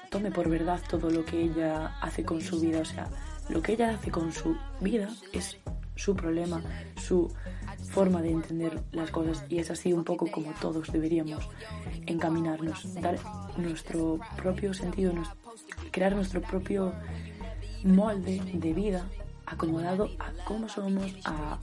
tome 0.09 0.31
por 0.31 0.49
verdad 0.49 0.81
todo 0.89 1.09
lo 1.09 1.25
que 1.25 1.41
ella 1.41 1.97
hace 2.01 2.23
con 2.23 2.41
su 2.41 2.59
vida. 2.59 2.79
O 2.81 2.85
sea, 2.85 3.07
lo 3.49 3.61
que 3.61 3.73
ella 3.73 3.91
hace 3.91 4.11
con 4.11 4.31
su 4.31 4.55
vida 4.81 5.09
es 5.33 5.57
su 5.95 6.15
problema, 6.15 6.61
su 6.95 7.33
forma 7.89 8.21
de 8.21 8.31
entender 8.31 8.83
las 8.91 9.11
cosas. 9.11 9.43
Y 9.49 9.59
es 9.59 9.71
así 9.71 9.93
un 9.93 10.03
poco 10.03 10.29
como 10.31 10.51
todos 10.61 10.91
deberíamos 10.91 11.47
encaminarnos, 12.05 12.93
dar 12.95 13.17
nuestro 13.57 14.19
propio 14.35 14.73
sentido, 14.73 15.13
crear 15.91 16.15
nuestro 16.15 16.41
propio 16.41 16.93
molde 17.83 18.41
de 18.53 18.73
vida 18.73 19.07
acomodado 19.47 20.09
a 20.19 20.31
cómo 20.43 20.67
somos, 20.67 21.15
a 21.23 21.57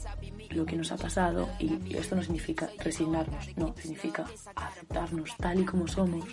lo 0.51 0.65
que 0.65 0.77
nos 0.77 0.91
ha 0.91 0.97
pasado. 0.97 1.49
Y, 1.59 1.95
esto 1.97 2.17
no 2.17 2.23
significa 2.23 2.69
resignarnos, 2.79 3.57
no, 3.57 3.75
significa 3.77 4.25
aceptarnos 4.57 5.37
tal 5.37 5.61
y 5.61 5.65
como 5.65 5.87
somos 5.87 6.25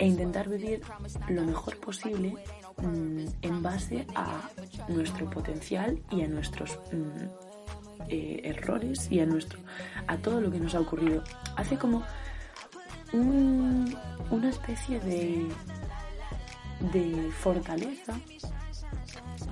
e 0.00 0.06
intentar 0.06 0.48
vivir 0.48 0.80
lo 1.28 1.42
mejor 1.44 1.76
posible 1.76 2.34
mm, 2.78 3.26
en 3.42 3.62
base 3.62 4.06
a 4.14 4.48
nuestro 4.88 5.28
potencial 5.28 6.02
y 6.10 6.22
a 6.22 6.26
nuestros 6.26 6.78
mm, 6.90 8.08
eh, 8.08 8.40
errores 8.44 9.12
y 9.12 9.20
a 9.20 9.26
nuestro 9.26 9.60
a 10.06 10.16
todo 10.16 10.40
lo 10.40 10.50
que 10.50 10.58
nos 10.58 10.74
ha 10.74 10.80
ocurrido. 10.80 11.22
Hace 11.56 11.76
como 11.76 12.02
una 13.12 14.48
especie 14.48 15.00
de 15.00 15.46
de 16.92 17.30
fortaleza 17.32 18.14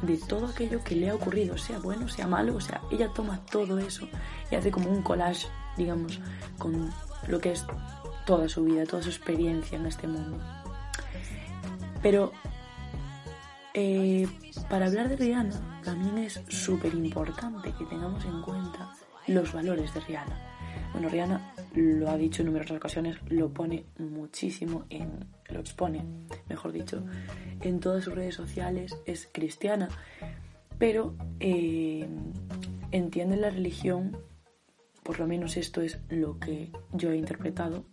de 0.03 0.17
todo 0.17 0.47
aquello 0.47 0.83
que 0.83 0.95
le 0.95 1.11
ha 1.11 1.15
ocurrido, 1.15 1.59
sea 1.59 1.79
bueno, 1.79 2.09
sea 2.09 2.27
malo, 2.27 2.57
o 2.57 2.61
sea, 2.61 2.81
ella 2.91 3.11
toma 3.15 3.45
todo 3.51 3.79
eso 3.79 4.09
y 4.51 4.55
hace 4.55 4.71
como 4.71 4.91
un 4.91 5.03
collage, 5.03 5.47
digamos, 5.77 6.21
con 6.57 6.91
lo 7.27 7.39
que 7.41 7.53
es 7.53 7.67
toda 8.29 8.47
su 8.47 8.63
vida, 8.63 8.85
toda 8.85 9.03
su 9.03 9.09
experiencia 9.09 9.79
en 9.79 9.87
este 9.87 10.07
mundo. 10.07 10.39
Pero 12.03 12.31
eh, 13.73 14.29
para 14.69 14.85
hablar 14.85 15.09
de 15.09 15.17
Rihanna 15.17 15.81
también 15.83 16.19
es 16.19 16.43
súper 16.47 16.93
importante 16.93 17.73
que 17.79 17.87
tengamos 17.87 18.23
en 18.27 18.43
cuenta 18.43 18.93
los 19.29 19.55
valores 19.55 19.95
de 19.95 20.01
Rihanna. 20.01 20.39
Bueno, 20.93 21.09
Rihanna 21.09 21.55
lo 21.75 22.11
ha 22.11 22.19
dicho 22.19 22.43
en 22.43 22.49
numerosas 22.49 22.77
ocasiones, 22.77 23.17
lo 23.31 23.49
pone 23.55 23.87
muchísimo 23.97 24.85
en, 24.91 25.25
lo 25.49 25.61
expone, 25.61 26.05
mejor 26.51 26.73
dicho, 26.73 27.03
en 27.63 27.81
todas 27.81 28.05
sus 28.05 28.15
redes 28.15 28.35
sociales, 28.35 28.95
es 29.07 29.27
cristiana, 29.33 29.89
pero 30.79 31.15
eh, 31.41 32.07
entiende 32.91 33.39
la 33.39 33.49
religión, 33.49 34.19
por 35.03 35.19
lo 35.19 35.27
menos 35.27 35.57
esto 35.57 35.81
es 35.81 35.99
lo 36.11 36.39
que 36.39 36.73
yo 36.93 37.11
he 37.11 37.17
interpretado, 37.17 37.87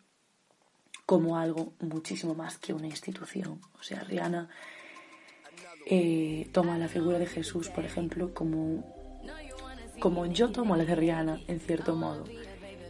como 1.06 1.38
algo 1.38 1.74
muchísimo 1.80 2.34
más 2.34 2.58
que 2.58 2.74
una 2.74 2.88
institución. 2.88 3.62
O 3.80 3.84
sea, 3.84 4.04
Rihanna 4.04 4.50
eh, 5.86 6.50
toma 6.52 6.78
la 6.78 6.88
figura 6.88 7.20
de 7.20 7.28
Jesús, 7.28 7.70
por 7.70 7.86
ejemplo, 7.86 8.34
como, 8.34 8.84
como 10.00 10.26
yo 10.26 10.52
tomo 10.52 10.76
la 10.76 10.86
de 10.86 10.96
Rihanna, 10.96 11.42
en 11.48 11.60
cierto 11.60 11.96
modo. 11.96 12.26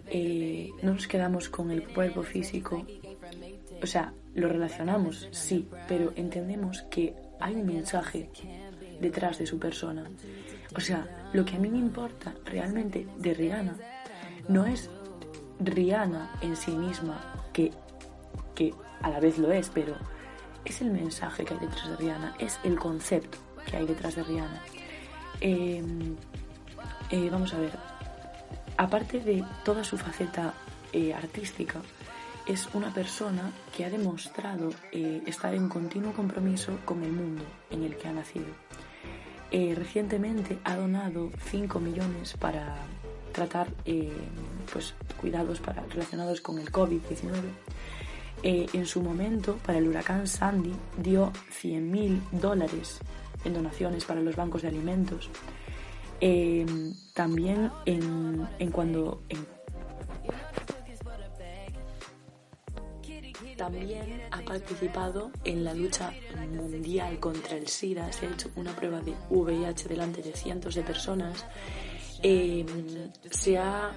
Eh, 0.08 0.70
no 0.82 0.94
nos 0.94 1.08
quedamos 1.08 1.50
con 1.50 1.72
el 1.72 1.88
cuerpo 1.88 2.24
físico, 2.24 2.86
o 3.82 3.88
sea, 3.88 4.14
lo 4.34 4.48
relacionamos, 4.48 5.28
sí, 5.32 5.68
pero 5.88 6.14
entendemos 6.16 6.84
que 6.84 7.16
hay 7.40 7.56
un 7.56 7.66
mensaje 7.66 8.30
detrás 9.02 9.40
de 9.40 9.48
su 9.48 9.60
persona. 9.60 10.10
O 10.76 10.80
sea, 10.80 11.30
lo 11.34 11.44
que 11.44 11.56
a 11.56 11.60
mí 11.60 11.70
me 11.70 11.80
importa 11.80 12.34
realmente 12.46 13.08
de 13.18 13.34
Rihanna 13.34 13.78
no 14.48 14.66
es 14.66 14.90
Rihanna 15.60 16.38
en 16.42 16.56
sí 16.56 16.72
misma, 16.72 17.50
que, 17.52 17.72
a 19.02 19.10
la 19.10 19.20
vez 19.20 19.38
lo 19.38 19.52
es, 19.52 19.70
pero 19.70 19.96
es 20.66 20.82
el 20.82 20.92
mensaje 20.92 21.46
que 21.46 21.54
hay 21.54 21.60
detrás 21.60 21.90
de 21.90 21.96
Rihanna, 21.96 22.36
es 22.40 22.60
el 22.64 22.78
concepto 22.78 23.38
que 23.66 23.78
hay 23.78 23.86
detrás 23.86 24.16
de 24.16 24.24
Rihanna. 24.24 24.62
Em, 25.40 26.16
eh, 27.12 27.30
vamos 27.30 27.54
a 27.54 27.60
ver, 27.60 27.72
aparte 28.78 29.20
de 29.20 29.44
toda 29.64 29.84
su 29.84 29.98
faceta 29.98 30.54
eh, 30.92 31.14
artística, 31.14 31.82
es 32.48 32.68
una 32.74 32.94
persona 32.94 33.52
que 33.76 33.86
ha 33.86 33.90
demostrado 33.90 34.70
eh, 34.92 35.24
estar 35.26 35.54
en 35.56 35.68
continuo 35.68 36.14
compromiso 36.14 36.78
con 36.86 37.04
el 37.04 37.12
mundo 37.12 37.44
en 37.72 37.84
el 37.84 37.96
que 37.98 38.08
ha 38.08 38.14
nacido. 38.14 38.54
recientemente 39.52 40.60
ha 40.66 40.76
donado 40.76 41.32
5 41.50 41.80
millones 41.80 42.36
para 42.38 42.76
tratar 43.32 43.68
pues, 44.72 44.94
cuidados 45.22 45.60
para, 45.62 45.84
relacionados 45.84 46.42
con 46.42 46.60
el 46.60 46.72
COVID-19 46.72 47.32
eh, 48.48 48.68
en 48.74 48.86
su 48.86 49.02
momento, 49.02 49.58
para 49.66 49.80
el 49.80 49.88
huracán 49.88 50.28
Sandy, 50.28 50.72
dio 50.98 51.34
100.000 51.64 52.30
dólares 52.30 53.00
en 53.44 53.56
donaciones 53.56 54.06
para 54.06 54.22
los 54.22 54.36
bancos 54.36 54.62
de 54.62 54.68
alimentos. 54.68 55.32
Eh, 56.22 56.64
también 57.16 57.72
en, 57.88 58.72
cuando... 58.72 59.24
también 63.58 64.22
ha 64.30 64.42
participado 64.42 65.32
en 65.44 65.64
la 65.64 65.74
lucha 65.74 66.14
mundial 66.52 67.20
contra 67.20 67.58
el 67.58 67.68
SIDA. 67.68 68.14
Se 68.14 68.28
ha 68.28 68.30
hecho 68.30 68.52
una 68.58 68.76
prueba 68.76 69.02
de 69.02 69.16
VIH 69.32 69.90
delante 69.90 70.22
de 70.22 70.34
cientos 70.34 70.76
de 70.76 70.84
personas. 70.84 71.48
Eh, 72.22 72.64
se 73.32 73.58
ha 73.58 73.92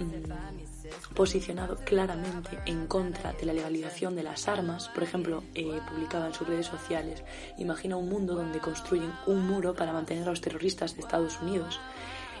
mm, 0.00 0.71
posicionado 1.14 1.76
claramente 1.84 2.58
en 2.66 2.86
contra 2.86 3.32
de 3.32 3.46
la 3.46 3.52
legalización 3.52 4.16
de 4.16 4.22
las 4.22 4.48
armas. 4.48 4.88
Por 4.88 5.02
ejemplo, 5.02 5.42
eh, 5.54 5.80
publicaba 5.88 6.26
en 6.26 6.34
sus 6.34 6.46
redes 6.46 6.66
sociales, 6.66 7.22
imagina 7.58 7.96
un 7.96 8.08
mundo 8.08 8.34
donde 8.34 8.60
construyen 8.60 9.12
un 9.26 9.46
muro 9.46 9.74
para 9.74 9.92
mantener 9.92 10.24
a 10.24 10.30
los 10.30 10.40
terroristas 10.40 10.94
de 10.94 11.02
Estados 11.02 11.40
Unidos, 11.40 11.80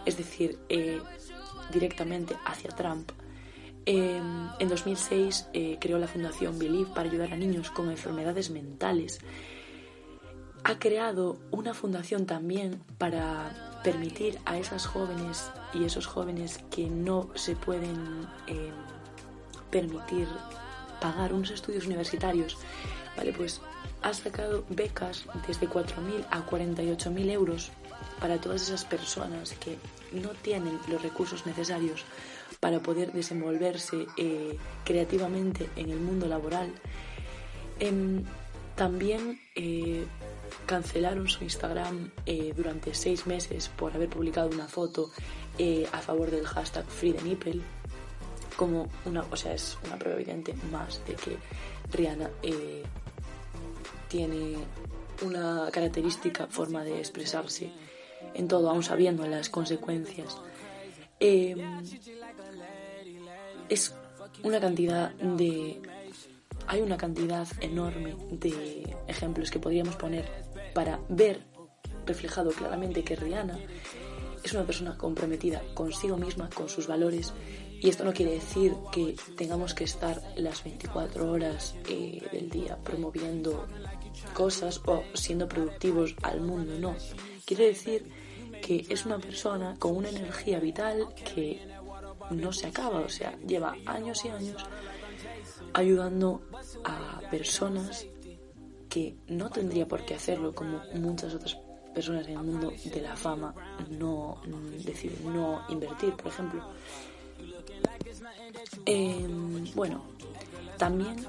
es 0.06 0.16
decir, 0.16 0.58
eh, 0.68 1.00
directamente 1.72 2.36
hacia 2.44 2.70
Trump. 2.70 3.12
Em, 3.84 4.48
en 4.60 4.68
2006 4.68 5.48
eh, 5.52 5.76
creó 5.80 5.98
la 5.98 6.06
Fundación 6.06 6.58
Believe 6.58 6.90
para 6.94 7.10
ayudar 7.10 7.32
a 7.32 7.36
niños 7.36 7.70
con 7.70 7.90
enfermedades 7.90 8.50
mentales. 8.50 9.20
Ha 10.64 10.78
creado 10.78 11.38
una 11.50 11.74
fundación 11.74 12.26
también 12.26 12.80
para 12.98 13.80
permitir 13.82 14.38
a 14.44 14.58
esas 14.58 14.86
jóvenes 14.86 15.50
y 15.74 15.84
esos 15.84 16.06
jóvenes 16.06 16.60
que 16.70 16.88
no 16.88 17.30
se 17.34 17.56
pueden 17.56 18.28
em, 18.46 18.72
permitir 19.70 20.28
pagar 21.00 21.32
unos 21.32 21.50
estudios 21.50 21.86
universitarios, 21.86 22.58
vale, 23.16 23.32
pues 23.32 23.60
ha 24.02 24.14
sacado 24.14 24.64
becas 24.68 25.24
desde 25.46 25.68
4.000 25.68 26.26
a 26.30 26.46
48.000 26.46 27.30
euros 27.30 27.70
para 28.20 28.40
todas 28.40 28.62
esas 28.62 28.84
personas 28.84 29.52
que 29.54 29.78
no 30.12 30.30
tienen 30.30 30.78
los 30.88 31.02
recursos 31.02 31.44
necesarios 31.46 32.04
para 32.60 32.80
poder 32.80 33.12
desenvolverse 33.12 34.06
eh, 34.16 34.56
creativamente 34.84 35.68
en 35.74 35.90
el 35.90 35.98
mundo 35.98 36.26
laboral. 36.26 36.72
Em, 37.80 38.22
también 38.76 39.40
eh, 39.56 40.06
cancelaron 40.66 41.28
su 41.28 41.44
Instagram 41.44 42.10
eh, 42.26 42.52
durante 42.56 42.94
seis 42.94 43.26
meses 43.26 43.68
por 43.68 43.94
haber 43.94 44.08
publicado 44.08 44.48
una 44.50 44.68
foto 44.68 45.10
a 45.92 45.98
favor 45.98 46.30
del 46.30 46.46
hashtag 46.46 46.84
Free 46.86 47.14
como 48.56 48.88
una, 49.04 49.22
o 49.30 49.36
sea, 49.36 49.54
es 49.54 49.78
una 49.86 49.98
prueba 49.98 50.18
evidente 50.18 50.54
más 50.70 51.00
de 51.06 51.14
que 51.14 51.36
Rihanna 51.92 52.30
tiene 54.08 54.56
una 55.22 55.68
característica 55.70 56.46
forma 56.46 56.84
de 56.84 56.98
expresarse 56.98 57.70
en 58.34 58.48
todo, 58.48 58.70
aún 58.70 58.82
sabiendo 58.82 59.26
las 59.26 59.48
consecuencias. 59.48 60.38
Em, 61.20 61.58
es 63.68 63.94
una 64.42 64.60
cantidad 64.60 65.12
de... 65.14 65.80
Hay 66.66 66.80
una 66.80 66.96
cantidad 66.96 67.46
enorme 67.60 68.16
de 68.30 68.96
ejemplos 69.08 69.50
que 69.50 69.58
podríamos 69.58 69.96
poner 69.96 70.41
para 70.74 71.00
ver 71.08 71.42
reflejado 72.06 72.50
claramente 72.50 73.04
que 73.04 73.16
Rihanna 73.16 73.58
es 74.42 74.52
una 74.52 74.64
persona 74.64 74.96
comprometida 74.96 75.62
consigo 75.74 76.16
misma, 76.16 76.50
con 76.50 76.68
sus 76.68 76.86
valores, 76.86 77.32
y 77.80 77.88
esto 77.88 78.04
no 78.04 78.12
quiere 78.12 78.32
decir 78.32 78.74
que 78.92 79.16
tengamos 79.36 79.74
que 79.74 79.84
estar 79.84 80.20
las 80.36 80.62
24 80.64 81.30
horas 81.30 81.74
eh, 81.88 82.22
del 82.32 82.48
día 82.48 82.76
promoviendo 82.76 83.66
cosas 84.34 84.80
o 84.86 85.02
siendo 85.14 85.48
productivos 85.48 86.14
al 86.22 86.40
mundo, 86.40 86.78
no. 86.78 86.96
Quiere 87.44 87.66
decir 87.66 88.08
que 88.60 88.86
es 88.88 89.04
una 89.04 89.18
persona 89.18 89.74
con 89.78 89.96
una 89.96 90.10
energía 90.10 90.60
vital 90.60 91.08
que 91.14 91.60
no 92.30 92.52
se 92.52 92.68
acaba, 92.68 93.00
o 93.00 93.08
sea, 93.08 93.36
lleva 93.46 93.76
años 93.86 94.24
y 94.24 94.28
años 94.28 94.64
ayudando 95.72 96.42
a 96.84 97.20
personas 97.30 98.06
que 98.92 99.16
no 99.28 99.48
tendría 99.48 99.88
por 99.88 100.04
qué 100.04 100.16
hacerlo, 100.16 100.54
como 100.54 100.82
muchas 100.96 101.32
otras 101.32 101.56
personas 101.94 102.26
en 102.26 102.36
el 102.36 102.44
mundo 102.44 102.70
de 102.84 103.00
la 103.00 103.16
fama 103.16 103.54
no 103.88 104.38
deciden 104.84 105.32
no 105.32 105.64
invertir, 105.70 106.12
por 106.12 106.26
ejemplo. 106.26 106.62
Em, 108.84 109.64
bueno, 109.74 110.04
también 110.76 111.24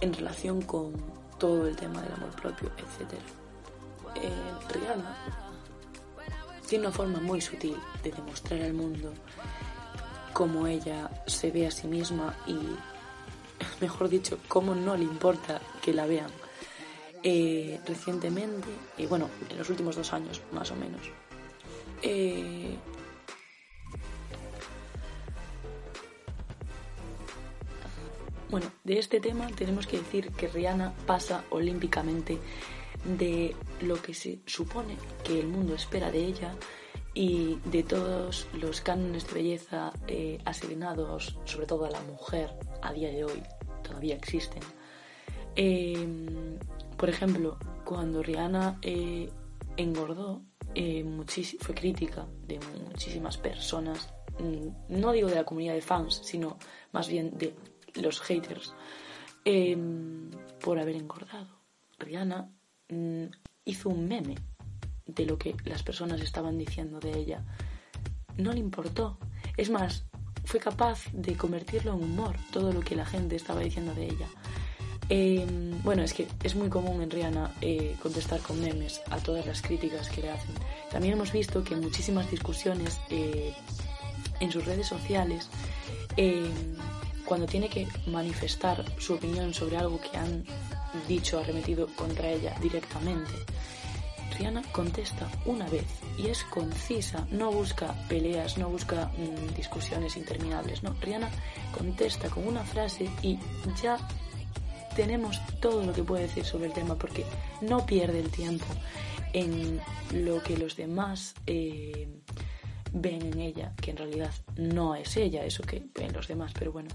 en 0.00 0.12
relación 0.12 0.62
con 0.62 0.92
todo 1.40 1.66
el 1.66 1.74
tema 1.74 2.00
del 2.02 2.12
amor 2.12 2.30
propio, 2.40 2.70
etc. 2.78 3.18
Eh, 4.14 4.30
Rihanna 4.72 5.16
tiene 6.68 6.86
una 6.86 6.94
forma 6.94 7.18
muy 7.18 7.40
sutil 7.40 7.76
de 8.04 8.12
demostrar 8.12 8.62
al 8.62 8.74
mundo 8.74 9.12
cómo 10.32 10.68
ella 10.68 11.10
se 11.26 11.50
ve 11.50 11.66
a 11.66 11.72
sí 11.72 11.88
misma 11.88 12.36
y, 12.46 12.56
mejor 13.80 14.08
dicho, 14.08 14.38
cómo 14.46 14.76
no 14.76 14.96
le 14.96 15.02
importa 15.02 15.60
que 15.82 15.92
la 15.92 16.06
vean. 16.06 16.30
Eh, 17.24 17.78
recientemente, 17.86 18.68
y 18.98 19.06
bueno, 19.06 19.28
en 19.48 19.58
los 19.58 19.70
últimos 19.70 19.94
dos 19.94 20.12
años 20.12 20.40
más 20.50 20.70
o 20.72 20.76
menos, 20.76 21.02
eh, 22.02 22.76
Bueno, 28.52 28.70
de 28.84 28.98
este 28.98 29.18
tema 29.18 29.46
tenemos 29.46 29.86
que 29.86 29.96
decir 29.96 30.30
que 30.32 30.46
Rihanna 30.46 30.92
pasa 31.06 31.42
olímpicamente 31.48 32.38
de 33.18 33.56
lo 33.80 34.02
que 34.02 34.12
se 34.12 34.40
supone 34.44 34.98
que 35.24 35.40
el 35.40 35.46
mundo 35.46 35.74
espera 35.74 36.10
de 36.10 36.26
ella 36.26 36.54
y 37.14 37.58
de 37.64 37.82
todos 37.82 38.46
los 38.52 38.82
cánones 38.82 39.26
de 39.26 39.32
belleza 39.32 39.94
eh, 40.06 40.38
asignados, 40.44 41.38
sobre 41.46 41.66
todo 41.66 41.86
a 41.86 41.90
la 41.90 42.02
mujer, 42.02 42.50
a 42.82 42.92
día 42.92 43.08
de 43.08 43.24
hoy, 43.24 43.42
todavía 43.82 44.16
existen. 44.16 44.62
Por 47.02 47.10
ejemplo, 47.10 47.58
cuando 47.84 48.22
Rihanna 48.22 48.78
eh, 48.80 49.28
engordó, 49.76 50.42
eh, 50.72 51.04
fue 51.58 51.74
crítica 51.74 52.28
de 52.46 52.60
muchísimas 52.88 53.36
personas, 53.38 54.14
mm, 54.38 55.00
no 55.00 55.10
digo 55.10 55.28
de 55.28 55.34
la 55.34 55.44
comunidad 55.44 55.74
de 55.74 55.82
fans, 55.82 56.20
sino 56.22 56.58
más 56.92 57.08
bien 57.08 57.36
de 57.36 57.54
los 58.00 58.20
haters, 58.20 58.72
em, 59.44 60.30
por 60.60 60.78
haber 60.78 60.94
engordado. 60.94 61.48
Rihanna 61.98 62.48
Mm, 62.92 63.24
hizo 63.64 63.88
un 63.88 64.06
meme 64.06 64.34
de 65.06 65.24
lo 65.24 65.38
que 65.38 65.56
las 65.64 65.82
personas 65.82 66.20
estaban 66.20 66.58
diciendo 66.58 67.00
de 67.00 67.16
ella. 67.18 67.42
No 68.36 68.52
le 68.52 68.58
importó. 68.58 69.18
Es 69.56 69.70
más, 69.70 70.04
fue 70.44 70.60
capaz 70.60 71.06
de 71.12 71.34
convertirlo 71.34 71.94
en 71.94 72.02
humor 72.02 72.36
todo 72.52 72.70
lo 72.70 72.80
que 72.80 72.96
la 72.96 73.06
gente 73.06 73.34
estaba 73.36 73.60
diciendo 73.60 73.94
de 73.94 74.04
ella. 74.04 74.28
Em, 75.14 75.82
bueno, 75.82 76.02
es 76.02 76.14
que 76.14 76.26
es 76.42 76.54
muy 76.54 76.70
común 76.70 77.02
en 77.02 77.10
Rihanna 77.10 77.52
eh, 77.60 77.96
contestar 78.00 78.40
con 78.40 78.58
memes 78.58 79.02
a 79.10 79.18
todas 79.18 79.44
las 79.44 79.60
críticas 79.60 80.08
que 80.08 80.22
le 80.22 80.30
hacen. 80.30 80.54
También 80.90 81.12
hemos 81.12 81.32
visto 81.32 81.62
que 81.62 81.74
en 81.74 81.82
muchísimas 81.82 82.30
discusiones 82.30 82.98
eh, 83.10 83.52
en 84.40 84.50
sus 84.50 84.64
redes 84.64 84.86
sociales, 84.86 85.50
em, 86.16 86.50
cuando 87.26 87.44
tiene 87.44 87.68
que 87.68 87.86
manifestar 88.06 88.82
su 88.98 89.12
opinión 89.12 89.52
sobre 89.52 89.76
algo 89.76 90.00
que 90.00 90.16
han 90.16 90.46
dicho 91.06 91.38
arremetido 91.38 91.88
contra 91.88 92.30
ella 92.30 92.56
directamente. 92.62 93.32
Rihanna 94.38 94.62
contesta 94.72 95.30
una 95.44 95.68
vez 95.68 95.84
y 96.16 96.28
es 96.28 96.42
concisa, 96.44 97.26
no 97.30 97.52
busca 97.52 97.94
peleas, 98.08 98.56
no 98.56 98.70
busca 98.70 99.10
mm, 99.18 99.54
discusiones 99.54 100.16
interminables, 100.16 100.82
no. 100.82 100.94
Rihanna 101.02 101.28
contesta 101.76 102.30
con 102.30 102.48
una 102.48 102.64
frase 102.64 103.10
y 103.20 103.38
ya 103.82 103.98
tenemos 104.94 105.40
todo 105.60 105.84
lo 105.84 105.92
que 105.92 106.02
puede 106.02 106.22
decir 106.22 106.44
sobre 106.44 106.66
el 106.66 106.72
tema 106.72 106.96
porque 106.96 107.24
no 107.60 107.84
pierde 107.86 108.20
el 108.20 108.30
tiempo 108.30 108.66
en 109.32 109.80
lo 110.12 110.42
que 110.42 110.56
los 110.56 110.76
demás 110.76 111.34
eh, 111.46 112.08
ven 112.92 113.22
en 113.22 113.40
ella, 113.40 113.72
que 113.80 113.92
en 113.92 113.96
realidad 113.96 114.32
no 114.56 114.94
es 114.94 115.16
ella, 115.16 115.44
eso 115.44 115.62
que 115.62 115.82
ven 115.94 116.12
los 116.12 116.28
demás, 116.28 116.52
pero 116.58 116.72
bueno. 116.72 116.90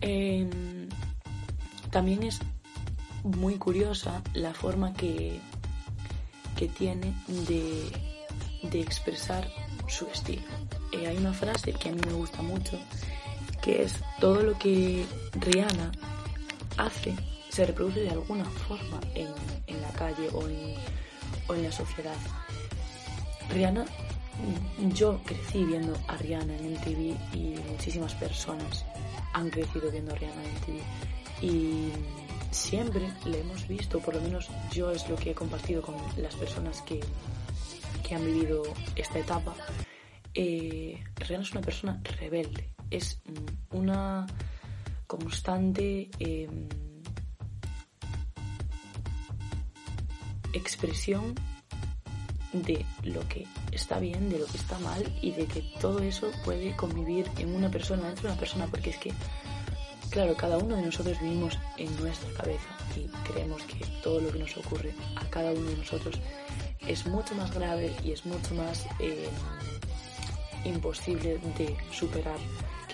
Em, 0.00 0.88
también 1.90 2.22
es 2.22 2.40
muy 3.22 3.56
curiosa 3.56 4.22
la 4.32 4.52
forma 4.54 4.92
que, 4.94 5.38
que 6.56 6.68
tiene 6.68 7.14
de, 7.28 7.90
de 8.62 8.80
expresar 8.80 9.48
su 9.86 10.06
estilo. 10.06 10.42
Eh, 10.92 11.06
hay 11.06 11.16
una 11.16 11.32
frase 11.32 11.72
que 11.72 11.90
a 11.90 11.92
mí 11.92 12.00
me 12.06 12.14
gusta 12.14 12.42
mucho, 12.42 12.78
que 13.62 13.82
es 13.82 14.00
todo 14.20 14.42
lo 14.42 14.58
que 14.58 15.04
Rihanna 15.34 15.92
hace 16.76 17.14
se 17.50 17.66
reproduce 17.66 18.00
de 18.00 18.10
alguna 18.10 18.44
forma 18.44 19.00
en, 19.14 19.28
en 19.66 19.80
la 19.80 19.90
calle 19.92 20.28
o 20.32 20.48
en, 20.48 20.74
o 21.46 21.54
en 21.54 21.62
la 21.62 21.70
sociedad. 21.70 22.16
Rihanna, 23.50 23.84
yo 24.94 25.20
crecí 25.24 25.64
viendo 25.64 25.96
a 26.08 26.16
Rihanna 26.16 26.56
en 26.56 26.72
MTV 26.72 27.16
y 27.34 27.54
muchísimas 27.70 28.14
personas 28.14 28.84
han 29.32 29.50
crecido 29.50 29.90
viendo 29.90 30.12
a 30.12 30.16
Rihanna 30.16 30.42
en 30.42 30.50
MTV. 30.50 30.82
Y 31.42 31.92
siempre 32.50 33.08
le 33.24 33.40
hemos 33.40 33.68
visto, 33.68 34.00
por 34.00 34.14
lo 34.14 34.20
menos 34.20 34.48
yo 34.72 34.90
es 34.90 35.08
lo 35.08 35.14
que 35.14 35.30
he 35.30 35.34
compartido 35.34 35.82
con 35.82 35.94
las 36.16 36.34
personas 36.34 36.82
que, 36.82 37.00
que 38.06 38.14
han 38.16 38.24
vivido 38.24 38.62
esta 38.96 39.20
etapa, 39.20 39.54
eh, 40.34 41.04
Rihanna 41.16 41.44
es 41.44 41.52
una 41.52 41.60
persona 41.60 42.00
rebelde, 42.18 42.70
es 42.90 43.22
una 43.70 44.26
constante 45.18 46.10
em, 46.18 46.68
expresión 50.52 51.34
de 52.52 52.86
lo 53.02 53.26
que 53.28 53.46
está 53.72 53.98
bien, 53.98 54.30
de 54.30 54.38
lo 54.38 54.46
que 54.46 54.56
está 54.56 54.78
mal 54.78 55.02
y 55.20 55.32
de 55.32 55.46
que 55.46 55.60
todo 55.80 55.98
eso 56.00 56.30
puede 56.44 56.74
convivir 56.76 57.28
en 57.38 57.54
una 57.54 57.70
persona, 57.70 58.06
dentro 58.06 58.22
de 58.22 58.28
una 58.28 58.40
persona, 58.40 58.66
porque 58.68 58.90
es 58.90 58.98
que, 58.98 59.12
claro, 60.10 60.36
cada 60.36 60.58
uno 60.58 60.76
de 60.76 60.82
nosotros 60.82 61.20
vivimos 61.20 61.58
en 61.76 61.94
nuestra 62.00 62.30
cabeza 62.34 62.68
y 62.96 63.08
creemos 63.28 63.62
que 63.64 63.84
todo 64.02 64.20
lo 64.20 64.30
que 64.30 64.38
nos 64.38 64.56
ocurre 64.56 64.94
a 65.16 65.28
cada 65.30 65.50
uno 65.50 65.68
de 65.68 65.76
nosotros 65.76 66.20
es 66.86 67.06
mucho 67.06 67.34
más 67.34 67.52
grave 67.52 67.92
y 68.04 68.12
es 68.12 68.24
mucho 68.24 68.54
más 68.54 68.86
eh, 69.00 69.28
imposible 70.64 71.38
de 71.58 71.76
superar 71.90 72.38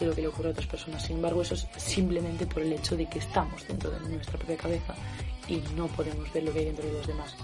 que 0.00 0.06
lo 0.06 0.14
que 0.14 0.22
le 0.22 0.28
ocurre 0.28 0.48
a 0.48 0.52
otras 0.52 0.66
personas. 0.66 1.04
Sin 1.04 1.16
embargo, 1.16 1.42
eso 1.42 1.54
es 1.54 1.68
simplemente 1.76 2.46
por 2.46 2.62
el 2.62 2.72
hecho 2.72 2.96
de 2.96 3.06
que 3.06 3.18
estamos 3.18 3.68
dentro 3.68 3.90
de 3.90 4.00
nuestra 4.08 4.38
propia 4.38 4.56
cabeza 4.56 4.94
y 5.46 5.56
no 5.76 5.88
podemos 5.88 6.32
ver 6.32 6.42
lo 6.42 6.52
que 6.52 6.60
hay 6.60 6.64
dentro 6.64 6.86
de 6.86 6.92
los 6.94 7.06
demás. 7.06 7.36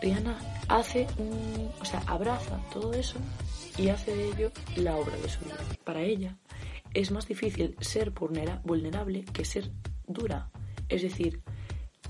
Rihanna 0.00 0.38
hace 0.68 1.06
un, 1.18 1.70
o 1.80 1.84
sea, 1.84 2.00
abraza 2.06 2.60
todo 2.72 2.92
eso 2.92 3.16
y 3.76 3.88
hace 3.88 4.14
de 4.14 4.28
ello 4.28 4.52
la 4.76 4.96
obra 4.96 5.16
de 5.16 5.28
su 5.28 5.44
vida. 5.44 5.56
Para 5.82 6.02
ella 6.02 6.36
es 6.92 7.10
más 7.10 7.26
difícil 7.26 7.76
ser 7.80 8.10
vulnerable 8.10 9.24
que 9.32 9.44
ser 9.44 9.72
dura. 10.06 10.50
Es 10.88 11.02
decir, 11.02 11.42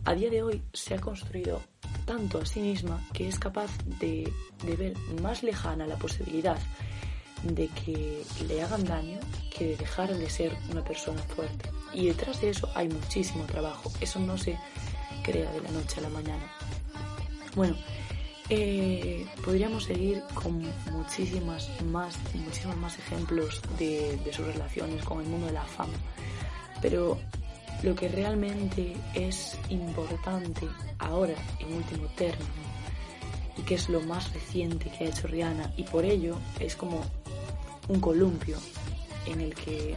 a 0.05 0.15
día 0.15 0.29
de 0.29 0.43
hoy 0.43 0.63
se 0.75 0.95
ha 0.95 1.01
construido 1.01 1.63
tanto 2.05 2.39
a 2.39 2.45
sí 2.45 2.61
misma 2.61 3.03
que 3.15 3.29
es 3.29 3.39
capaz 3.39 3.71
de, 3.99 4.31
de 4.67 4.77
ver 4.77 4.95
más 5.23 5.43
lejana 5.43 5.87
la 5.87 5.97
posibilidad 5.97 6.59
de 7.43 7.69
que 7.69 8.23
le 8.47 8.63
hagan 8.63 8.85
daño 8.85 9.19
que 9.57 9.67
de 9.67 9.77
dejar 9.77 10.17
de 10.17 10.31
ser 10.31 10.57
una 10.71 10.83
persona 10.83 11.23
fuerte. 11.23 11.71
Y 11.93 12.07
detrás 12.07 12.41
de 12.41 12.51
eso 12.51 12.69
hay 12.75 12.89
muchísimo 12.89 13.45
trabajo. 13.45 13.93
Eso 14.01 14.19
no 14.19 14.37
se 14.39 14.59
crea 15.23 15.51
de 15.53 15.61
la 15.61 15.71
noche 15.71 16.01
a 16.01 16.03
la 16.03 16.09
mañana. 16.09 16.51
Bueno, 17.55 17.77
eh, 18.51 19.27
podríamos 19.45 19.85
seguir 19.85 20.23
con 20.35 20.63
muchísimas 20.93 21.71
más, 21.85 22.19
muchísimos 22.35 22.77
más 22.77 22.99
ejemplos 22.99 23.63
de, 23.79 24.19
de 24.25 24.33
sus 24.33 24.47
relaciones 24.47 25.05
con 25.05 25.21
el 25.21 25.27
mundo 25.27 25.47
de 25.47 25.53
la 25.53 25.65
fama. 25.65 25.95
Pero 26.83 27.19
lo 27.83 27.95
que 27.95 28.09
realmente 28.09 28.97
es 29.15 29.59
importante 29.69 30.69
ahora, 30.99 31.35
en 31.59 31.75
último 31.75 32.07
término, 32.17 32.49
y 33.57 33.63
que 33.63 33.75
es 33.77 33.89
lo 33.89 34.01
más 34.01 34.33
reciente 34.33 34.91
que 34.91 35.05
ha 35.05 35.09
hecho 35.09 35.27
Rihanna, 35.27 35.73
y 35.77 35.85
por 35.85 36.05
ello 36.05 36.37
es 36.59 36.77
como 36.77 37.03
un 37.89 38.01
columpio 38.01 38.59
en 39.27 39.41
el 39.41 39.55
que 39.55 39.97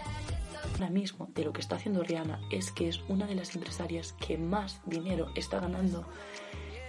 ahora 0.74 0.90
mismo 0.90 1.30
de 1.34 1.46
lo 1.46 1.54
que 1.54 1.62
está 1.62 1.76
haciendo 1.76 2.04
Rihanna 2.04 2.42
es 2.52 2.72
que 2.72 2.90
es 2.90 3.02
una 3.08 3.26
de 3.26 3.36
las 3.36 3.56
empresarias 3.56 4.14
que 4.14 4.38
más 4.38 4.82
dinero 4.86 5.32
está 5.36 5.60
ganando 5.60 6.06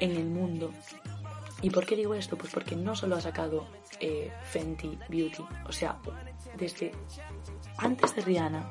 en 0.01 0.13
el 0.13 0.27
mundo. 0.27 0.73
¿Y 1.63 1.71
por 1.71 1.87
qué 1.87 1.97
digo 1.97 2.15
esto? 2.15 2.37
Pues 2.37 2.53
porque 2.53 2.77
no 2.77 2.95
solo 2.95 3.17
ha 3.17 3.21
sacado 3.21 3.67
eh, 4.01 4.31
Fenty 4.45 4.99
Beauty, 5.09 5.45
o 5.67 5.73
sea, 5.73 5.99
desde 6.57 6.93
antes 7.79 8.15
de 8.15 8.23
Rihanna, 8.23 8.71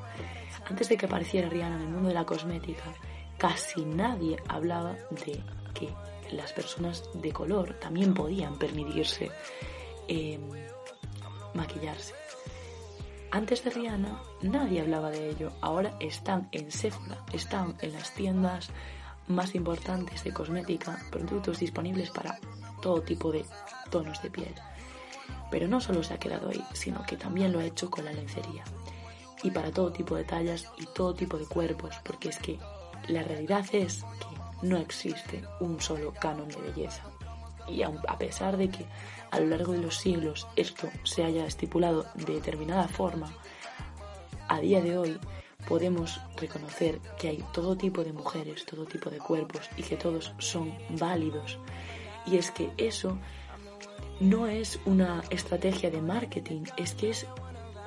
antes 0.66 0.90
de 0.90 0.98
que 0.98 1.06
apareciera 1.06 1.50
Rihanna 1.50 1.76
en 1.76 1.82
el 1.82 1.90
mundo 1.90 2.10
de 2.10 2.14
la 2.14 2.26
cosmética, 2.26 2.94
casi 3.38 3.84
nadie 3.84 4.38
hablaba 4.48 4.94
de 5.26 5.44
que 5.74 5.90
las 6.32 6.54
personas 6.54 7.04
de 7.14 7.32
color 7.32 7.78
también 7.80 8.14
podían 8.14 8.58
permitirse 8.58 9.30
eh, 10.08 10.40
maquillarse. 11.58 12.14
Antes 13.32 13.64
de 13.64 13.72
Rihanna 13.72 14.22
nadie 14.42 14.80
hablaba 14.80 15.10
de 15.12 15.30
ello, 15.30 15.52
ahora 15.62 15.98
están 16.00 16.48
en 16.54 16.72
Sephora, 16.72 17.18
están 17.34 17.76
en 17.82 17.92
las 17.92 18.14
tiendas 18.16 18.70
más 19.28 19.54
importantes 19.56 20.24
de 20.24 20.32
cosmética, 20.32 20.98
productos 21.12 21.60
disponibles 21.60 22.10
para 22.12 22.40
todo 22.82 23.02
tipo 23.02 23.32
de 23.32 23.44
tonos 23.90 24.22
de 24.22 24.30
piel. 24.30 24.56
Pero 25.52 25.68
no 25.68 25.82
solo 25.82 26.04
se 26.04 26.14
ha 26.14 26.20
quedado 26.20 26.50
ahí, 26.50 26.64
sino 26.74 27.06
que 27.06 27.18
también 27.18 27.52
lo 27.52 27.60
ha 27.60 27.66
hecho 27.66 27.92
con 27.92 28.06
la 28.06 28.14
lencería. 28.14 28.64
Y 29.44 29.52
para 29.52 29.72
todo 29.72 29.92
tipo 29.92 30.16
de 30.16 30.24
tallas 30.24 30.72
y 30.78 30.86
todo 30.86 31.14
tipo 31.14 31.38
de 31.38 31.46
cuerpos, 31.46 31.96
porque 32.04 32.30
es 32.30 32.38
que 32.40 32.58
la 33.10 33.24
realidad 33.24 33.66
es 33.74 34.04
que 34.04 34.68
no 34.68 34.78
existe 34.78 35.44
un 35.60 35.80
solo 35.82 36.14
canon 36.14 36.48
de 36.48 36.62
belleza. 36.62 37.04
Y 37.68 37.84
a 37.84 38.18
pesar 38.18 38.58
de 38.58 38.70
que 38.70 38.86
a 39.32 39.40
lo 39.40 39.48
largo 39.48 39.74
de 39.74 39.80
los 39.80 39.98
siglos 39.98 40.48
esto 40.56 40.90
se 41.04 41.24
haya 41.24 41.46
estipulado 41.46 42.06
de 42.16 42.34
determinada 42.34 42.88
forma, 42.88 43.34
a 44.48 44.60
día 44.60 44.82
de 44.82 44.98
hoy 44.98 45.20
podemos 45.68 46.22
reconocer 46.38 47.00
que 47.20 47.28
hay 47.28 47.44
todo 47.54 47.76
tipo 47.76 48.04
de 48.04 48.14
mujeres, 48.14 48.66
todo 48.66 48.86
tipo 48.86 49.10
de 49.10 49.18
cuerpos 49.18 49.70
y 49.76 49.84
que 49.84 49.98
todos 49.98 50.34
son 50.38 50.74
válidos. 50.90 51.60
Y 52.26 52.38
es 52.38 52.52
que 52.52 52.72
eso 52.78 53.18
no 54.20 54.48
es 54.48 54.80
una 54.86 55.24
estrategia 55.30 55.92
de 55.92 56.02
marketing, 56.02 56.64
es 56.78 56.94
que 56.94 57.10
es 57.10 57.28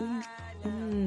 un, 0.01 0.23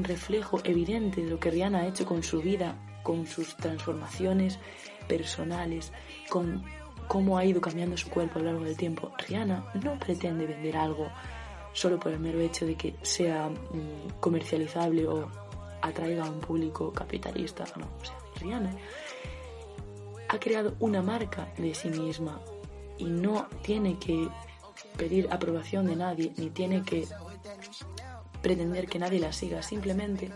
reflejo 0.03 0.59
evidente 0.63 1.21
de 1.21 1.29
lo 1.29 1.39
que 1.39 1.51
Rihanna 1.51 1.81
ha 1.81 1.87
hecho 1.87 2.05
con 2.05 2.23
su 2.23 2.41
vida, 2.41 2.75
con 3.03 3.25
sus 3.27 3.55
transformaciones 3.55 4.59
personales, 5.07 5.93
con 6.29 6.63
cómo 7.13 7.37
ha 7.37 7.45
ido 7.45 7.61
cambiando 7.61 7.95
su 7.95 8.09
cuerpo 8.09 8.39
a 8.39 8.41
lo 8.41 8.45
largo 8.47 8.65
del 8.65 8.75
tiempo. 8.75 9.11
Rihanna 9.27 9.71
no 9.83 9.99
pretende 9.99 10.47
vender 10.47 10.75
algo 10.75 11.11
solo 11.71 11.99
por 11.99 12.11
el 12.11 12.19
mero 12.19 12.39
hecho 12.39 12.65
de 12.65 12.73
que 12.73 12.95
sea 13.03 13.49
mm, 13.49 14.19
comercializable 14.19 15.05
o 15.07 15.29
atraiga 15.83 16.25
a 16.25 16.29
un 16.31 16.39
público 16.39 16.91
capitalista. 16.91 17.65
No, 17.75 17.85
o 17.85 18.03
sea, 18.03 18.17
Rihanna 18.41 18.75
ha 20.27 20.39
creado 20.39 20.75
una 20.79 21.03
marca 21.03 21.53
de 21.55 21.75
sí 21.75 21.89
misma 21.89 22.41
y 22.97 23.05
no 23.05 23.45
tiene 23.61 23.99
que 23.99 24.27
pedir 24.97 25.27
aprobación 25.29 25.85
de 25.85 25.95
nadie 25.95 26.33
ni 26.37 26.49
tiene 26.49 26.81
que 26.81 27.07
pretender 28.41 28.87
que 28.87 28.97
nadie 28.97 29.19
la 29.19 29.31
siga. 29.31 29.61
Simplemente 29.61 30.31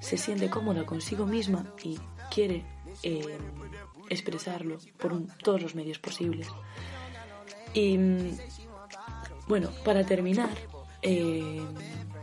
se 0.00 0.16
siente 0.16 0.48
cómoda 0.48 0.86
consigo 0.86 1.26
misma 1.26 1.66
y 1.84 2.00
quiere 2.30 2.64
eh, 3.02 3.36
expresarlo 4.10 4.78
por 4.98 5.18
todos 5.42 5.62
los 5.62 5.74
medios 5.74 5.98
posibles. 5.98 6.48
Y 7.72 7.98
bueno, 9.48 9.70
para 9.84 10.04
terminar, 10.04 10.50
eh, 11.02 11.62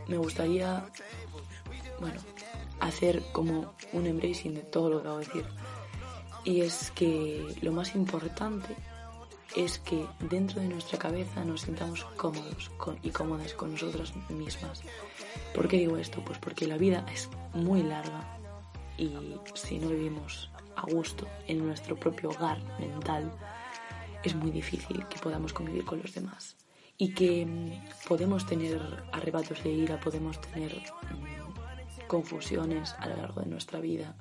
me 0.08 0.18
gustaría 0.18 0.86
bueno, 2.00 2.20
hacer 2.80 3.24
como 3.32 3.74
un 3.94 4.06
embracing 4.06 4.54
de 4.54 4.62
todo 4.62 4.90
lo 4.90 4.98
que 4.98 5.02
acabo 5.02 5.20
de 5.20 5.26
decir. 5.26 5.46
Y 6.44 6.62
es 6.62 6.92
que 6.92 7.56
lo 7.62 7.72
más 7.72 7.96
importante 7.96 8.76
es 9.56 9.80
que 9.80 10.06
dentro 10.20 10.62
de 10.62 10.68
nuestra 10.68 11.00
cabeza 11.00 11.44
nos 11.44 11.62
sintamos 11.62 12.04
cómodos 12.16 12.70
y 13.02 13.10
cómodas 13.10 13.54
con 13.54 13.72
nosotras 13.72 14.14
mismas. 14.30 14.84
¿Por 15.54 15.68
qué 15.68 15.78
digo 15.78 15.98
esto? 15.98 16.24
Pues 16.24 16.38
porque 16.40 16.68
la 16.68 16.78
vida 16.78 17.06
es 17.12 17.30
muy 17.54 17.84
larga 17.84 18.38
y 18.98 19.12
si 19.56 19.80
no 19.80 19.90
vivimos 19.90 20.50
a 20.78 20.84
gusto 20.92 21.28
en 21.48 21.66
nuestro 21.66 21.96
propio 21.96 22.30
hogar 22.30 22.60
mental, 22.80 23.32
es 24.24 24.36
muy 24.36 24.52
difícil 24.52 25.06
que 25.08 25.20
podamos 25.20 25.54
convivir 25.54 25.86
con 25.86 26.02
los 26.02 26.14
demás. 26.14 26.56
Y 26.98 27.14
que 27.14 27.46
mm, 27.46 28.08
podemos 28.08 28.46
tener 28.46 28.80
arrebatos 29.12 29.64
de 29.64 29.72
ira, 29.72 30.00
podemos 30.00 30.40
tener 30.42 30.74
mm, 30.74 32.08
confusiones 32.08 32.96
a 33.00 33.08
lo 33.08 33.18
largo 33.18 33.42
de 33.42 33.48
nuestra 33.48 33.80
vida 33.80 34.16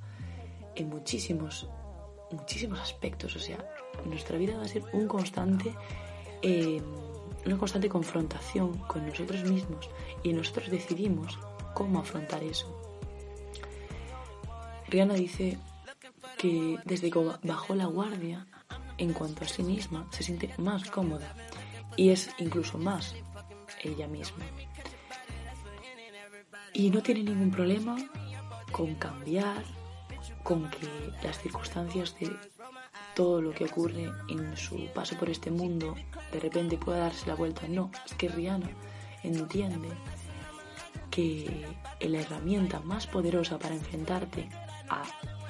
en 0.75 0.89
muchísimos, 0.89 1.69
muchísimos 2.31 2.81
aspectos. 2.81 3.35
O 3.37 3.39
sea, 3.39 3.59
nuestra 4.05 4.37
vida 4.37 4.57
va 4.57 4.65
a 4.65 4.69
ser 4.69 4.83
un 4.93 5.09
constante, 5.09 5.75
eh, 6.43 6.83
una 7.45 7.57
constante 7.57 7.89
confrontación 7.89 8.77
con 8.79 9.07
nosotros 9.07 9.45
mismos 9.45 9.89
y 10.23 10.33
nosotros 10.33 10.71
decidimos 10.71 11.39
cómo 11.75 12.01
afrontar 12.01 12.43
eso. 12.43 12.73
Rihanna 14.89 15.15
dice 15.15 15.59
desde 16.85 17.11
que 17.11 17.19
bajó 17.43 17.75
la 17.75 17.87
guardia 17.87 18.47
en 18.99 19.13
cuanto 19.13 19.45
a 19.45 19.49
sí 19.49 19.63
misma 19.63 20.07
se 20.11 20.23
siente 20.23 20.53
más 20.59 20.91
cómoda 20.91 21.35
y 21.97 22.11
es 22.11 22.31
incluso 22.39 22.79
más 22.79 23.15
ella 23.83 24.07
misma. 24.07 24.45
Y 26.73 26.91
no 26.91 27.03
tiene 27.03 27.23
ningún 27.23 27.51
problema 27.51 27.97
con 28.71 28.95
cambiar, 28.97 29.65
con 30.43 30.69
que 30.71 30.87
las 31.23 31.41
circunstancias 31.41 32.15
de 32.21 32.37
todo 33.15 33.41
lo 33.41 33.53
que 33.53 33.65
ocurre 33.65 34.13
en 34.29 34.57
su 34.57 34.87
paso 34.95 35.17
por 35.17 35.31
este 35.31 35.51
mundo 35.51 35.95
de 36.33 36.41
repente 36.41 36.77
pueda 36.77 36.99
darse 36.99 37.27
la 37.27 37.35
vuelta. 37.35 37.67
No, 37.69 37.91
es 38.05 38.15
que 38.15 38.29
Rihanna 38.29 38.69
entiende 39.23 39.89
que 41.11 41.67
la 42.01 42.21
herramienta 42.21 42.81
más 42.81 43.07
poderosa 43.07 43.59
para 43.59 43.75
enfrentarte 43.75 44.51
a 44.91 45.03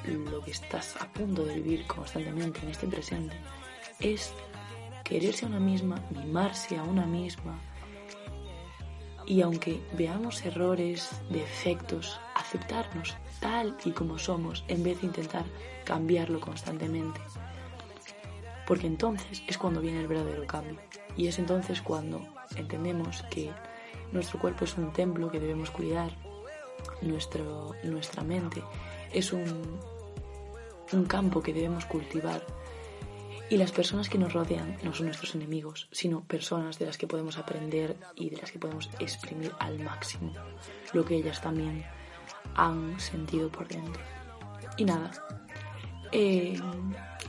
lo 0.04 0.42
que 0.42 0.50
estás 0.50 0.96
a 1.00 1.06
punto 1.12 1.44
de 1.44 1.56
vivir 1.56 1.86
constantemente 1.86 2.60
en 2.62 2.70
este 2.70 2.86
presente 2.86 3.36
es 4.00 4.32
quererse 5.04 5.44
a 5.44 5.48
una 5.48 5.60
misma, 5.60 6.02
mimarse 6.10 6.76
a 6.76 6.82
una 6.82 7.06
misma. 7.06 7.58
Y 9.26 9.40
aunque 9.42 9.82
veamos 9.92 10.44
errores, 10.44 11.10
defectos, 11.30 12.18
aceptarnos 12.34 13.16
tal 13.40 13.76
y 13.84 13.90
como 13.90 14.18
somos 14.18 14.64
en 14.68 14.82
vez 14.82 15.00
de 15.00 15.08
intentar 15.08 15.44
cambiarlo 15.84 16.40
constantemente. 16.40 17.20
Porque 18.66 18.86
entonces 18.86 19.42
es 19.46 19.58
cuando 19.58 19.80
viene 19.80 20.00
el 20.00 20.08
verdadero 20.08 20.46
cambio. 20.46 20.78
Y 21.16 21.28
es 21.28 21.38
entonces 21.38 21.80
cuando 21.82 22.20
entendemos 22.56 23.22
que 23.30 23.50
nuestro 24.12 24.38
cuerpo 24.38 24.64
es 24.64 24.76
un 24.76 24.92
templo 24.92 25.30
que 25.30 25.40
debemos 25.40 25.70
cuidar, 25.70 26.12
nuestro, 27.02 27.74
nuestra 27.82 28.22
mente 28.22 28.62
es 29.12 29.32
un, 29.32 29.78
un 30.92 31.04
campo 31.04 31.42
que 31.42 31.52
debemos 31.52 31.84
cultivar 31.86 32.42
y 33.48 33.56
las 33.56 33.70
personas 33.70 34.08
que 34.08 34.18
nos 34.18 34.32
rodean 34.32 34.76
no 34.82 34.92
son 34.92 35.06
nuestros 35.06 35.34
enemigos, 35.34 35.88
sino 35.92 36.22
personas 36.22 36.78
de 36.78 36.86
las 36.86 36.98
que 36.98 37.06
podemos 37.06 37.38
aprender 37.38 37.96
y 38.16 38.30
de 38.30 38.38
las 38.38 38.50
que 38.50 38.58
podemos 38.58 38.90
exprimir 38.98 39.52
al 39.60 39.78
máximo 39.78 40.32
lo 40.92 41.04
que 41.04 41.16
ellas 41.16 41.40
también 41.40 41.84
han 42.54 42.98
sentido 42.98 43.48
por 43.48 43.68
dentro. 43.68 44.02
Y 44.76 44.84
nada, 44.84 45.10
eh, 46.10 46.58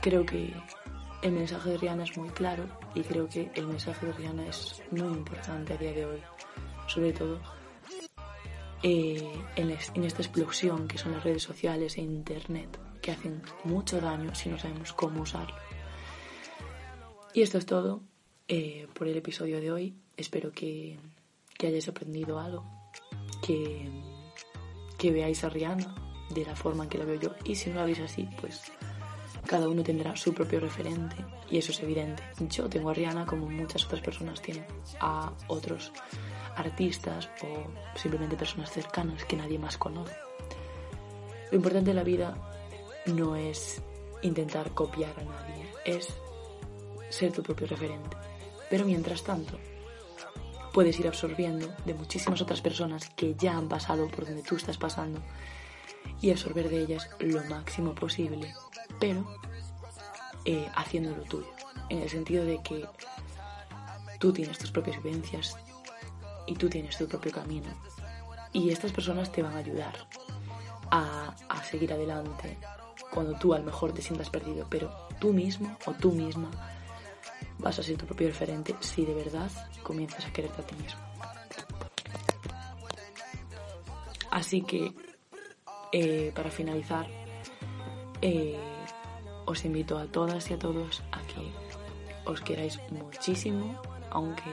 creo 0.00 0.26
que 0.26 0.52
el 1.22 1.32
mensaje 1.32 1.70
de 1.70 1.78
Rihanna 1.78 2.04
es 2.04 2.16
muy 2.16 2.30
claro 2.30 2.64
y 2.94 3.02
creo 3.02 3.28
que 3.28 3.50
el 3.54 3.66
mensaje 3.66 4.06
de 4.06 4.12
Rihanna 4.12 4.46
es 4.46 4.82
muy 4.90 5.08
importante 5.08 5.74
a 5.74 5.76
día 5.76 5.92
de 5.92 6.04
hoy, 6.04 6.22
sobre 6.88 7.12
todo 7.12 7.38
eh, 8.82 9.32
en, 9.56 9.70
en 9.70 10.04
esta 10.04 10.22
explosión 10.22 10.86
que 10.86 10.98
son 10.98 11.12
las 11.12 11.24
redes 11.24 11.42
sociales 11.42 11.96
e 11.98 12.02
Internet, 12.02 12.78
que 13.00 13.12
hacen 13.12 13.42
mucho 13.64 14.00
daño 14.00 14.34
si 14.34 14.48
no 14.48 14.58
sabemos 14.58 14.92
cómo 14.92 15.22
usarlo. 15.22 15.54
Y 17.34 17.42
esto 17.42 17.58
es 17.58 17.66
todo 17.66 18.02
eh, 18.48 18.86
por 18.94 19.08
el 19.08 19.16
episodio 19.16 19.60
de 19.60 19.70
hoy. 19.70 19.94
Espero 20.16 20.52
que, 20.52 20.98
hayáis 21.60 21.88
aprendido 21.88 22.38
algo, 22.38 22.64
que, 23.44 23.88
que 24.96 25.12
veáis 25.12 25.44
a 25.44 25.48
Rihanna 25.48 25.94
de 26.30 26.44
la 26.44 26.56
forma 26.56 26.84
en 26.84 26.90
que 26.90 26.98
la 26.98 27.04
veo 27.04 27.20
yo. 27.20 27.34
Y 27.44 27.54
si 27.54 27.70
no 27.70 27.76
la 27.76 27.84
veis 27.84 28.00
así, 28.00 28.28
pues 28.40 28.72
cada 29.46 29.68
uno 29.68 29.82
tendrá 29.82 30.16
su 30.16 30.34
propio 30.34 30.60
referente 30.60 31.16
y 31.50 31.58
eso 31.58 31.72
es 31.72 31.80
evidente. 31.82 32.22
Yo 32.50 32.68
tengo 32.68 32.90
a 32.90 32.94
Rihanna 32.94 33.26
como 33.26 33.48
muchas 33.48 33.84
otras 33.84 34.00
personas 34.00 34.40
tienen 34.40 34.64
a 35.00 35.32
otros 35.48 35.92
artistas 36.58 37.28
o 37.42 37.98
simplemente 37.98 38.36
personas 38.36 38.70
cercanas 38.70 39.24
que 39.24 39.36
nadie 39.36 39.58
más 39.58 39.78
conoce. 39.78 40.16
Lo 41.50 41.56
importante 41.56 41.90
de 41.90 41.94
la 41.94 42.04
vida 42.04 42.36
no 43.06 43.36
es 43.36 43.82
intentar 44.22 44.72
copiar 44.72 45.14
a 45.18 45.24
nadie, 45.24 45.66
es 45.84 46.08
ser 47.08 47.32
tu 47.32 47.42
propio 47.42 47.66
referente. 47.66 48.16
Pero 48.68 48.84
mientras 48.84 49.22
tanto, 49.22 49.58
puedes 50.72 50.98
ir 51.00 51.08
absorbiendo 51.08 51.74
de 51.84 51.94
muchísimas 51.94 52.40
otras 52.40 52.60
personas 52.60 53.08
que 53.10 53.34
ya 53.34 53.56
han 53.56 53.68
pasado 53.68 54.08
por 54.08 54.26
donde 54.26 54.42
tú 54.42 54.56
estás 54.56 54.76
pasando 54.76 55.20
y 56.20 56.30
absorber 56.30 56.68
de 56.68 56.82
ellas 56.82 57.08
lo 57.20 57.42
máximo 57.44 57.94
posible, 57.94 58.54
pero 59.00 59.26
eh, 60.44 60.68
haciendo 60.74 61.16
lo 61.16 61.22
tuyo, 61.22 61.50
en 61.88 62.02
el 62.02 62.10
sentido 62.10 62.44
de 62.44 62.62
que 62.62 62.84
tú 64.18 64.32
tienes 64.32 64.58
tus 64.58 64.70
propias 64.70 65.02
vivencias 65.02 65.56
y 66.48 66.54
tú 66.54 66.68
tienes 66.68 66.96
tu 66.96 67.06
propio 67.06 67.32
camino 67.32 67.68
y 68.52 68.70
estas 68.70 68.92
personas 68.92 69.30
te 69.30 69.42
van 69.42 69.54
a 69.54 69.58
ayudar 69.58 69.94
a, 70.90 71.34
a 71.48 71.64
seguir 71.64 71.92
adelante 71.92 72.58
cuando 73.12 73.34
tú 73.38 73.54
a 73.54 73.58
lo 73.58 73.64
mejor 73.64 73.92
te 73.92 74.02
sientas 74.02 74.30
perdido, 74.30 74.66
pero 74.68 74.90
tú 75.20 75.32
mismo 75.32 75.76
o 75.86 75.92
tú 75.92 76.12
misma 76.12 76.50
vas 77.58 77.78
a 77.78 77.82
ser 77.82 77.96
tu 77.96 78.06
propio 78.06 78.28
referente 78.28 78.74
si 78.80 79.04
de 79.04 79.14
verdad 79.14 79.50
comienzas 79.82 80.24
a 80.26 80.32
quererte 80.32 80.62
a 80.62 80.66
ti 80.66 80.74
mismo. 80.76 81.00
Así 84.30 84.62
que, 84.62 84.92
eh, 85.92 86.32
para 86.34 86.50
finalizar, 86.50 87.06
eh, 88.20 88.58
os 89.46 89.64
invito 89.64 89.98
a 89.98 90.06
todas 90.06 90.50
y 90.50 90.54
a 90.54 90.58
todos 90.58 91.02
a 91.12 91.20
que 91.22 91.50
os 92.24 92.40
queráis 92.42 92.78
muchísimo, 92.90 93.80
aunque 94.10 94.50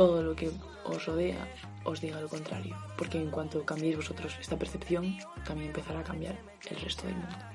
todo 0.00 0.22
lo 0.22 0.34
que 0.34 0.50
os 0.84 1.04
rodea 1.04 1.44
os 1.84 2.00
diga 2.00 2.24
lo 2.24 2.28
contrario, 2.32 2.74
porque 2.96 3.20
en 3.20 3.28
cuanto 3.28 3.66
cambiéis 3.66 4.00
vosotros 4.00 4.32
esta 4.40 4.56
percepción, 4.56 5.04
también 5.44 5.68
empezará 5.68 6.00
a 6.00 6.04
cambiar 6.04 6.36
el 6.70 6.80
resto 6.80 7.04
del 7.04 7.16
mundo. 7.16 7.49